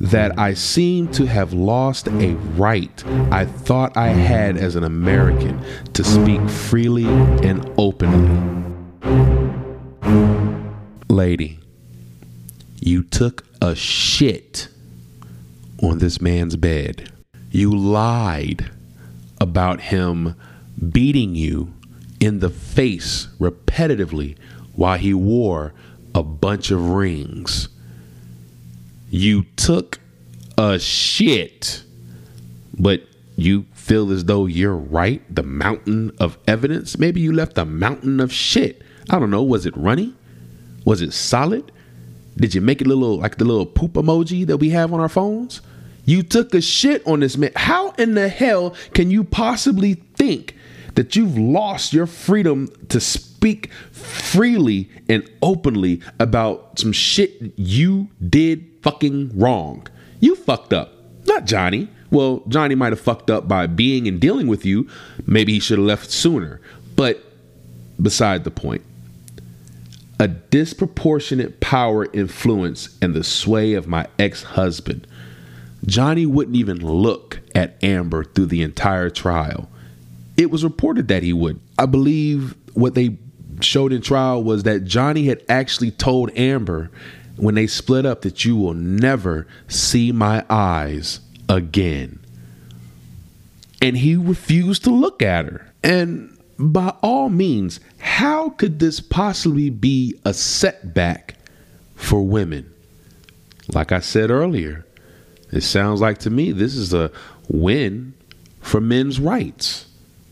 that 0.00 0.38
I 0.38 0.54
seem 0.54 1.08
to 1.12 1.26
have 1.26 1.52
lost 1.52 2.08
a 2.08 2.34
right 2.56 3.04
I 3.30 3.44
thought 3.46 3.96
I 3.96 4.08
had 4.08 4.56
as 4.56 4.76
an 4.76 4.84
American 4.84 5.64
to 5.92 6.04
speak 6.04 6.46
freely 6.48 7.06
and 7.06 7.70
openly. 7.78 8.64
Lady, 11.08 11.60
you 12.80 13.02
took 13.04 13.46
a 13.62 13.74
shit 13.74 14.68
on 15.82 15.98
this 15.98 16.20
man's 16.20 16.56
bed. 16.56 17.10
You 17.50 17.74
lied 17.74 18.70
about 19.40 19.80
him 19.80 20.34
beating 20.90 21.34
you 21.34 21.72
in 22.24 22.40
the 22.40 22.48
face 22.48 23.28
repetitively 23.38 24.36
while 24.74 24.96
he 24.96 25.12
wore 25.12 25.74
a 26.14 26.22
bunch 26.22 26.70
of 26.70 26.88
rings. 26.88 27.68
You 29.10 29.44
took 29.56 29.98
a 30.56 30.78
shit, 30.78 31.84
but 32.78 33.02
you 33.36 33.66
feel 33.74 34.10
as 34.10 34.24
though 34.24 34.46
you're 34.46 34.76
right. 34.76 35.22
The 35.34 35.42
mountain 35.42 36.12
of 36.18 36.38
evidence. 36.48 36.98
Maybe 36.98 37.20
you 37.20 37.32
left 37.32 37.58
a 37.58 37.64
mountain 37.64 38.20
of 38.20 38.32
shit. 38.32 38.80
I 39.10 39.18
don't 39.18 39.30
know. 39.30 39.42
Was 39.42 39.66
it 39.66 39.76
runny? 39.76 40.14
Was 40.86 41.02
it 41.02 41.12
solid? 41.12 41.70
Did 42.36 42.54
you 42.54 42.60
make 42.60 42.80
it 42.80 42.86
little 42.86 43.18
like 43.18 43.36
the 43.36 43.44
little 43.44 43.66
poop 43.66 43.92
emoji 43.92 44.46
that 44.46 44.56
we 44.56 44.70
have 44.70 44.92
on 44.92 45.00
our 45.00 45.08
phones? 45.08 45.60
You 46.06 46.22
took 46.22 46.54
a 46.54 46.60
shit 46.60 47.06
on 47.06 47.20
this 47.20 47.36
man. 47.36 47.52
How 47.54 47.90
in 47.92 48.14
the 48.14 48.28
hell 48.28 48.74
can 48.92 49.10
you 49.10 49.24
possibly 49.24 49.94
think 49.94 50.54
that 50.94 51.16
you've 51.16 51.36
lost 51.36 51.92
your 51.92 52.06
freedom 52.06 52.68
to 52.88 53.00
speak 53.00 53.72
freely 53.92 54.88
and 55.08 55.28
openly 55.42 56.00
about 56.18 56.78
some 56.78 56.92
shit 56.92 57.52
you 57.56 58.08
did 58.26 58.64
fucking 58.82 59.38
wrong. 59.38 59.86
You 60.20 60.36
fucked 60.36 60.72
up, 60.72 60.92
not 61.26 61.44
Johnny. 61.44 61.88
Well, 62.10 62.42
Johnny 62.48 62.74
might 62.74 62.92
have 62.92 63.00
fucked 63.00 63.30
up 63.30 63.48
by 63.48 63.66
being 63.66 64.06
and 64.06 64.20
dealing 64.20 64.46
with 64.46 64.64
you. 64.64 64.88
Maybe 65.26 65.54
he 65.54 65.60
should 65.60 65.78
have 65.78 65.86
left 65.86 66.10
sooner. 66.10 66.60
But 66.94 67.24
beside 68.00 68.44
the 68.44 68.50
point, 68.50 68.82
a 70.20 70.28
disproportionate 70.28 71.60
power 71.60 72.06
influence 72.12 72.96
and 73.02 73.14
the 73.14 73.24
sway 73.24 73.74
of 73.74 73.88
my 73.88 74.06
ex 74.18 74.42
husband. 74.42 75.06
Johnny 75.84 76.24
wouldn't 76.24 76.56
even 76.56 76.78
look 76.78 77.40
at 77.54 77.82
Amber 77.82 78.24
through 78.24 78.46
the 78.46 78.62
entire 78.62 79.10
trial 79.10 79.68
it 80.36 80.50
was 80.50 80.64
reported 80.64 81.08
that 81.08 81.22
he 81.22 81.32
would. 81.32 81.60
I 81.78 81.86
believe 81.86 82.54
what 82.74 82.94
they 82.94 83.18
showed 83.60 83.92
in 83.92 84.02
trial 84.02 84.42
was 84.42 84.64
that 84.64 84.84
Johnny 84.84 85.26
had 85.26 85.42
actually 85.48 85.90
told 85.90 86.30
Amber 86.36 86.90
when 87.36 87.54
they 87.54 87.66
split 87.66 88.06
up 88.06 88.22
that 88.22 88.44
you 88.44 88.56
will 88.56 88.74
never 88.74 89.46
see 89.68 90.12
my 90.12 90.44
eyes 90.48 91.20
again. 91.48 92.18
And 93.82 93.96
he 93.96 94.16
refused 94.16 94.84
to 94.84 94.90
look 94.90 95.22
at 95.22 95.46
her. 95.46 95.72
And 95.82 96.38
by 96.58 96.94
all 97.02 97.28
means, 97.28 97.80
how 97.98 98.50
could 98.50 98.78
this 98.78 99.00
possibly 99.00 99.70
be 99.70 100.18
a 100.24 100.32
setback 100.32 101.36
for 101.94 102.22
women? 102.22 102.72
Like 103.72 103.92
I 103.92 104.00
said 104.00 104.30
earlier, 104.30 104.86
it 105.50 105.62
sounds 105.62 106.00
like 106.00 106.18
to 106.18 106.30
me 106.30 106.52
this 106.52 106.74
is 106.76 106.94
a 106.94 107.10
win 107.48 108.14
for 108.60 108.80
men's 108.80 109.20
rights. 109.20 109.86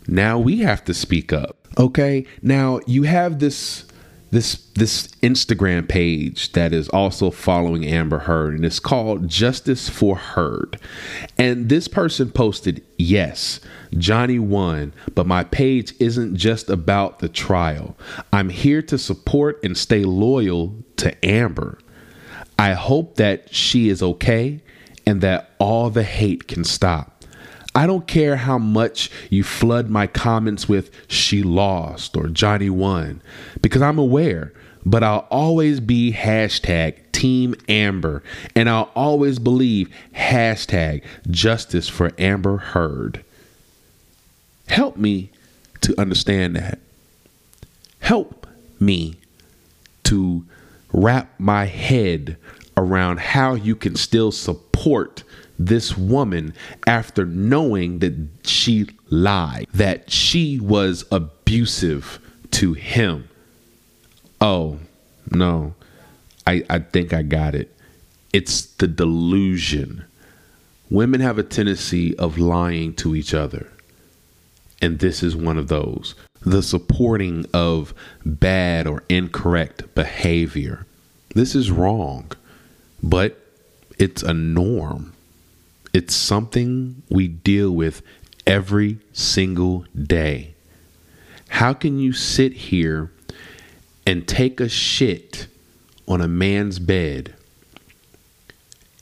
Now 0.06 0.38
we 0.38 0.58
have 0.58 0.84
to 0.84 0.94
speak 0.94 1.32
up. 1.32 1.68
Okay? 1.78 2.26
Now 2.42 2.80
you 2.86 3.04
have 3.04 3.38
this 3.38 3.84
this 4.30 4.54
this 4.74 5.08
Instagram 5.22 5.86
page 5.86 6.52
that 6.52 6.72
is 6.72 6.88
also 6.88 7.30
following 7.30 7.84
Amber 7.84 8.20
Heard 8.20 8.54
and 8.54 8.64
it's 8.64 8.80
called 8.80 9.28
Justice 9.28 9.90
for 9.90 10.16
Heard. 10.16 10.80
And 11.38 11.68
this 11.68 11.86
person 11.86 12.30
posted, 12.30 12.82
"Yes, 12.96 13.60
Johnny 13.98 14.38
won, 14.38 14.94
but 15.14 15.26
my 15.26 15.44
page 15.44 15.92
isn't 16.00 16.36
just 16.36 16.70
about 16.70 17.18
the 17.18 17.28
trial. 17.28 17.94
I'm 18.32 18.48
here 18.48 18.80
to 18.82 18.96
support 18.96 19.60
and 19.62 19.76
stay 19.76 20.02
loyal 20.02 20.76
to 20.96 21.24
Amber. 21.24 21.78
I 22.58 22.72
hope 22.72 23.16
that 23.16 23.54
she 23.54 23.90
is 23.90 24.02
okay 24.02 24.62
and 25.06 25.20
that 25.20 25.50
all 25.58 25.90
the 25.90 26.04
hate 26.04 26.48
can 26.48 26.64
stop. 26.64 27.11
I 27.74 27.86
don't 27.86 28.06
care 28.06 28.36
how 28.36 28.58
much 28.58 29.10
you 29.30 29.42
flood 29.42 29.88
my 29.88 30.06
comments 30.06 30.68
with 30.68 30.90
she 31.08 31.42
lost 31.42 32.16
or 32.16 32.28
Johnny 32.28 32.68
won 32.68 33.22
because 33.62 33.80
I'm 33.80 33.98
aware, 33.98 34.52
but 34.84 35.02
I'll 35.02 35.26
always 35.30 35.80
be 35.80 36.12
hashtag 36.12 36.98
Team 37.12 37.54
Amber 37.68 38.22
and 38.54 38.68
I'll 38.68 38.90
always 38.94 39.38
believe 39.38 39.88
hashtag 40.14 41.02
justice 41.30 41.88
for 41.88 42.12
Amber 42.18 42.58
Heard. 42.58 43.24
Help 44.68 44.96
me 44.96 45.30
to 45.80 45.98
understand 45.98 46.56
that. 46.56 46.78
Help 48.00 48.46
me 48.80 49.16
to 50.04 50.44
wrap 50.92 51.38
my 51.38 51.66
head 51.66 52.36
around 52.76 53.20
how 53.20 53.54
you 53.54 53.76
can 53.76 53.96
still 53.96 54.32
support 54.32 55.22
this 55.66 55.96
woman 55.96 56.54
after 56.86 57.24
knowing 57.24 58.00
that 58.00 58.28
she 58.44 58.88
lied, 59.10 59.66
that 59.74 60.10
she 60.10 60.58
was 60.60 61.04
abusive 61.10 62.18
to 62.52 62.72
him. 62.74 63.28
Oh, 64.40 64.78
no. 65.30 65.74
I, 66.46 66.64
I 66.68 66.80
think 66.80 67.12
I 67.12 67.22
got 67.22 67.54
it. 67.54 67.74
It's 68.32 68.66
the 68.66 68.88
delusion. 68.88 70.04
Women 70.90 71.20
have 71.20 71.38
a 71.38 71.42
tendency 71.42 72.16
of 72.18 72.38
lying 72.38 72.94
to 72.94 73.14
each 73.14 73.34
other. 73.34 73.70
And 74.80 74.98
this 74.98 75.22
is 75.22 75.36
one 75.36 75.58
of 75.58 75.68
those. 75.68 76.14
The 76.40 76.62
supporting 76.62 77.46
of 77.54 77.94
bad 78.26 78.88
or 78.88 79.04
incorrect 79.08 79.94
behavior. 79.94 80.86
This 81.34 81.54
is 81.54 81.70
wrong, 81.70 82.32
but 83.02 83.38
it's 83.98 84.22
a 84.22 84.34
norm. 84.34 85.12
It's 85.92 86.14
something 86.14 87.02
we 87.08 87.28
deal 87.28 87.70
with 87.70 88.02
every 88.46 88.98
single 89.12 89.84
day. 89.96 90.54
How 91.48 91.72
can 91.74 91.98
you 91.98 92.12
sit 92.12 92.52
here 92.52 93.12
and 94.06 94.26
take 94.26 94.60
a 94.60 94.68
shit 94.68 95.46
on 96.08 96.20
a 96.20 96.28
man's 96.28 96.78
bed 96.78 97.34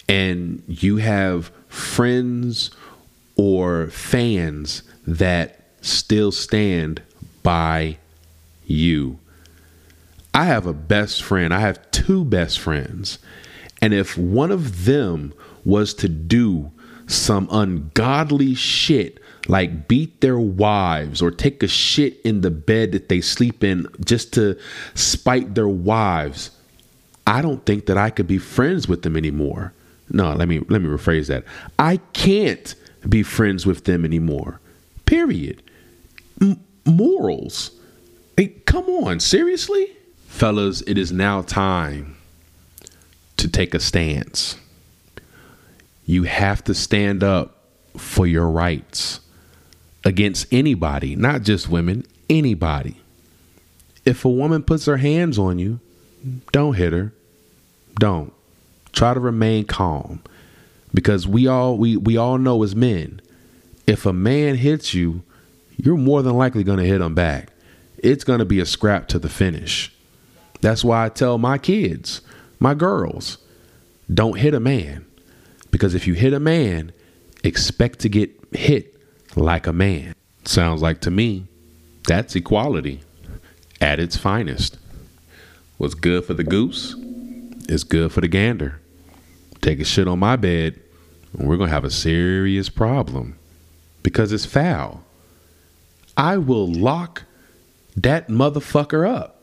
and 0.09 0.63
you 0.67 0.97
have 0.97 1.53
friends 1.69 2.71
or 3.37 3.87
fans 3.87 4.83
that 5.07 5.61
still 5.81 6.33
stand 6.33 7.01
by 7.43 7.97
you. 8.67 9.19
I 10.35 10.45
have 10.45 10.67
a 10.67 10.73
best 10.73 11.23
friend. 11.23 11.55
I 11.55 11.61
have 11.61 11.91
two 11.91 12.25
best 12.25 12.59
friends. 12.59 13.19
And 13.81 13.95
if 13.95 14.19
one 14.19 14.51
of 14.51 14.85
them 14.85 15.33
was 15.65 15.95
to 15.95 16.09
do 16.09 16.73
some 17.11 17.49
ungodly 17.51 18.55
shit 18.55 19.21
like 19.49 19.89
beat 19.89 20.21
their 20.21 20.39
wives 20.39 21.21
or 21.21 21.31
take 21.31 21.63
a 21.63 21.69
shit 21.69 22.21
in 22.23 22.41
the 22.43 22.51
bed 22.51 22.93
that 22.93 23.09
they 23.09 23.21
sleep 23.21 23.65
in 23.65 23.87
just 24.05 24.33
to 24.35 24.59
spite 24.95 25.55
their 25.55 25.69
wives, 25.69 26.51
I 27.27 27.43
don't 27.43 27.65
think 27.67 27.87
that 27.87 27.99
I 27.99 28.11
could 28.11 28.27
be 28.27 28.39
friends 28.39 28.89
with 28.89 29.03
them 29.03 29.17
anymore. 29.17 29.73
No, 30.09 30.35
let 30.35 30.49
me 30.49 30.61
let 30.69 30.83
me 30.83 30.89
rephrase 30.89 31.29
that. 31.29 31.45
I 31.79 31.99
can't 32.13 32.75
be 33.09 33.23
friends 33.23 33.67
with 33.67 33.85
them 33.85 34.05
anymore. 34.05 34.61
Period. 35.07 35.63
M- 36.41 36.61
morals. 36.85 37.73
Hey, 38.37 38.49
come 38.67 38.87
on, 38.87 39.21
seriously? 39.21 39.97
Fellas, 40.27 40.83
it 40.83 40.97
is 40.97 41.13
now 41.13 41.43
time 41.43 42.17
to 43.37 43.49
take 43.49 43.75
a 43.75 43.81
stance. 43.81 44.57
You 46.11 46.25
have 46.25 46.65
to 46.65 46.75
stand 46.75 47.23
up 47.23 47.57
for 47.97 48.27
your 48.27 48.51
rights 48.51 49.21
against 50.05 50.53
anybody, 50.53 51.15
not 51.15 51.43
just 51.43 51.69
women, 51.69 52.05
anybody. 52.29 52.97
If 54.05 54.25
a 54.25 54.29
woman 54.29 54.65
puts 54.65 54.87
her 54.87 54.97
hands 54.97 55.39
on 55.39 55.61
you, 55.61 55.79
don't 56.51 56.75
hit 56.75 56.93
her. 56.93 57.13
Don't. 57.95 58.33
Try 58.91 59.15
to 59.15 59.21
remain 59.21 59.67
calm. 59.67 60.21
Because 60.93 61.29
we 61.29 61.47
all 61.47 61.79
we, 61.79 61.97
we 61.97 62.17
all 62.17 62.39
know 62.39 62.65
as 62.65 62.75
men, 62.75 63.21
if 63.87 64.05
a 64.05 64.13
man 64.13 64.57
hits 64.57 64.93
you, 64.93 65.23
you're 65.77 65.97
more 65.97 66.25
than 66.25 66.37
likely 66.37 66.65
going 66.65 66.79
to 66.79 66.85
hit 66.85 67.01
him 67.01 67.15
back. 67.15 67.51
It's 67.99 68.25
going 68.25 68.41
to 68.41 68.45
be 68.45 68.59
a 68.59 68.67
scrap 68.67 69.07
to 69.11 69.21
the 69.21 69.29
finish. 69.29 69.93
That's 70.61 70.83
why 70.83 71.05
I 71.05 71.09
tell 71.09 71.39
my 71.39 71.57
kids, 71.57 72.21
my 72.59 72.75
girls, 72.75 73.39
don't 74.13 74.41
hit 74.41 74.55
a 74.55 74.61
man. 74.61 75.07
Because 75.71 75.95
if 75.95 76.07
you 76.07 76.15
hit 76.15 76.33
a 76.33 76.41
man, 76.41 76.93
expect 77.45 78.01
to 78.01 78.09
get 78.09 78.31
hit 78.53 78.97
like 79.37 79.67
a 79.67 79.73
man. 79.73 80.15
Sounds 80.45 80.83
like 80.83 81.01
to 81.03 81.11
me, 81.11 81.47
that's 82.07 82.35
equality 82.35 83.01
at 83.81 84.01
its 84.01 84.17
finest. 84.17 84.79
What's 85.79 85.95
good 85.95 86.25
for 86.25 86.35
the 86.35 86.45
goose 86.45 86.95
is 87.69 87.85
good 87.85 88.13
for 88.13 88.21
the 88.21 88.29
gander. 88.29 88.81
Take 89.61 89.81
a 89.81 89.85
shit 89.85 90.09
on 90.09 90.19
my 90.19 90.37
bed, 90.37 90.81
and 91.37 91.49
we're 91.49 91.57
going 91.57 91.69
to 91.69 91.75
have 91.75 91.85
a 91.85 91.91
serious 91.91 92.69
problem 92.69 93.39
because 94.03 94.33
it's 94.33 94.47
foul. 94.47 95.05
I 96.17 96.39
will 96.39 96.71
lock 96.71 97.25
that 97.97 98.29
motherfucker 98.29 99.09
up, 99.09 99.43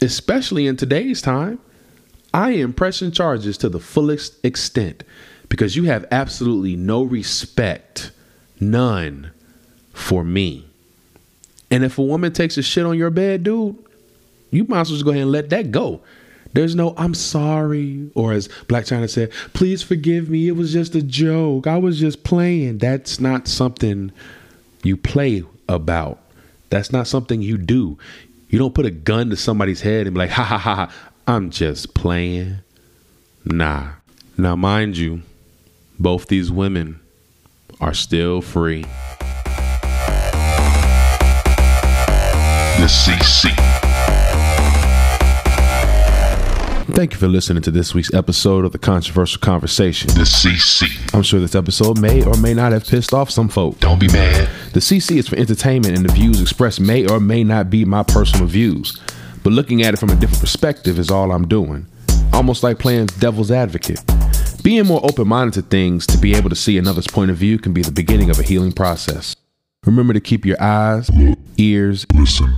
especially 0.00 0.66
in 0.66 0.76
today's 0.76 1.20
time. 1.20 1.58
I 2.34 2.52
am 2.52 2.72
pressing 2.72 3.12
charges 3.12 3.58
to 3.58 3.68
the 3.68 3.80
fullest 3.80 4.42
extent 4.44 5.04
because 5.52 5.76
you 5.76 5.84
have 5.84 6.06
absolutely 6.10 6.76
no 6.76 7.02
respect, 7.02 8.10
none, 8.58 9.30
for 9.92 10.24
me. 10.24 10.64
And 11.70 11.84
if 11.84 11.98
a 11.98 12.02
woman 12.02 12.32
takes 12.32 12.56
a 12.56 12.62
shit 12.62 12.86
on 12.86 12.96
your 12.96 13.10
bed, 13.10 13.42
dude, 13.42 13.76
you 14.50 14.64
might 14.64 14.80
as 14.80 14.88
well 14.88 14.96
just 14.96 15.04
go 15.04 15.10
ahead 15.10 15.24
and 15.24 15.30
let 15.30 15.50
that 15.50 15.70
go. 15.70 16.00
There's 16.54 16.74
no, 16.74 16.94
I'm 16.96 17.12
sorry. 17.12 18.10
Or 18.14 18.32
as 18.32 18.48
Blac 18.48 18.88
Chyna 18.88 19.10
said, 19.10 19.30
please 19.52 19.82
forgive 19.82 20.30
me. 20.30 20.48
It 20.48 20.52
was 20.52 20.72
just 20.72 20.94
a 20.94 21.02
joke. 21.02 21.66
I 21.66 21.76
was 21.76 22.00
just 22.00 22.24
playing. 22.24 22.78
That's 22.78 23.20
not 23.20 23.46
something 23.46 24.10
you 24.82 24.96
play 24.96 25.44
about. 25.68 26.18
That's 26.70 26.92
not 26.92 27.06
something 27.06 27.42
you 27.42 27.58
do. 27.58 27.98
You 28.48 28.58
don't 28.58 28.74
put 28.74 28.86
a 28.86 28.90
gun 28.90 29.28
to 29.28 29.36
somebody's 29.36 29.82
head 29.82 30.06
and 30.06 30.14
be 30.14 30.20
like, 30.20 30.30
ha 30.30 30.44
ha 30.44 30.56
ha, 30.56 30.90
I'm 31.26 31.50
just 31.50 31.92
playing. 31.92 32.60
Nah. 33.44 33.90
Now, 34.38 34.56
mind 34.56 34.96
you, 34.96 35.20
both 36.02 36.26
these 36.26 36.50
women 36.50 36.98
are 37.80 37.94
still 37.94 38.40
free. 38.40 38.82
The 42.78 42.88
CC. 42.88 43.54
Thank 46.94 47.12
you 47.12 47.18
for 47.18 47.28
listening 47.28 47.62
to 47.62 47.70
this 47.70 47.94
week's 47.94 48.12
episode 48.12 48.64
of 48.64 48.72
the 48.72 48.78
Controversial 48.78 49.40
Conversation. 49.40 50.08
The 50.08 50.22
CC. 50.22 51.14
I'm 51.14 51.22
sure 51.22 51.38
this 51.38 51.54
episode 51.54 52.00
may 52.00 52.24
or 52.24 52.36
may 52.36 52.52
not 52.52 52.72
have 52.72 52.84
pissed 52.84 53.14
off 53.14 53.30
some 53.30 53.48
folk. 53.48 53.78
Don't 53.78 54.00
be 54.00 54.08
mad. 54.08 54.50
The 54.72 54.80
CC 54.80 55.18
is 55.18 55.28
for 55.28 55.36
entertainment, 55.36 55.96
and 55.96 56.04
the 56.04 56.12
views 56.12 56.40
expressed 56.42 56.80
may 56.80 57.06
or 57.06 57.20
may 57.20 57.44
not 57.44 57.70
be 57.70 57.84
my 57.84 58.02
personal 58.02 58.46
views. 58.46 59.00
But 59.44 59.52
looking 59.52 59.82
at 59.82 59.94
it 59.94 59.98
from 59.98 60.10
a 60.10 60.16
different 60.16 60.40
perspective 60.40 60.98
is 60.98 61.10
all 61.10 61.30
I'm 61.30 61.46
doing. 61.46 61.86
Almost 62.32 62.64
like 62.64 62.78
playing 62.80 63.06
devil's 63.20 63.52
advocate. 63.52 64.00
Being 64.62 64.86
more 64.86 65.00
open 65.02 65.26
minded 65.26 65.54
to 65.54 65.62
things 65.62 66.06
to 66.06 66.18
be 66.18 66.34
able 66.36 66.48
to 66.48 66.54
see 66.54 66.78
another's 66.78 67.08
point 67.08 67.32
of 67.32 67.36
view 67.36 67.58
can 67.58 67.72
be 67.72 67.82
the 67.82 67.90
beginning 67.90 68.30
of 68.30 68.38
a 68.38 68.44
healing 68.44 68.70
process. 68.70 69.34
Remember 69.84 70.12
to 70.12 70.20
keep 70.20 70.46
your 70.46 70.62
eyes, 70.62 71.10
ears, 71.56 72.06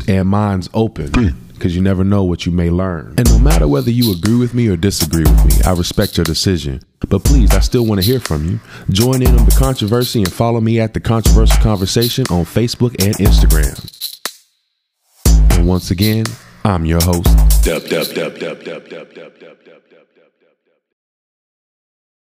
and 0.07 0.29
minds 0.29 0.69
open 0.75 1.35
because 1.55 1.75
you 1.75 1.81
never 1.81 2.05
know 2.05 2.23
what 2.23 2.45
you 2.45 2.53
may 2.53 2.69
learn. 2.69 3.15
And 3.17 3.27
no 3.31 3.39
matter 3.39 3.67
whether 3.67 3.91
you 3.91 4.13
agree 4.13 4.37
with 4.37 4.53
me 4.53 4.69
or 4.69 4.77
disagree 4.77 5.23
with 5.23 5.47
me, 5.47 5.55
I 5.65 5.73
respect 5.73 6.19
your 6.19 6.25
decision. 6.25 6.83
But 7.09 7.25
please, 7.25 7.55
I 7.55 7.61
still 7.61 7.87
want 7.87 8.03
to 8.03 8.07
hear 8.07 8.21
from 8.21 8.45
you. 8.51 8.61
Join 8.91 9.23
in 9.23 9.39
on 9.39 9.47
the 9.47 9.57
controversy 9.59 10.19
and 10.19 10.31
follow 10.31 10.61
me 10.61 10.81
at 10.81 10.93
the 10.93 11.01
Controversial 11.01 11.63
Conversation 11.63 12.27
on 12.31 12.45
Facebook 12.45 13.03
and 13.03 13.15
Instagram. 13.17 13.81
And 15.57 15.67
once 15.67 15.91
again, 15.91 16.27
I'm 16.67 16.85
your 16.85 17.01
host. 17.03 17.29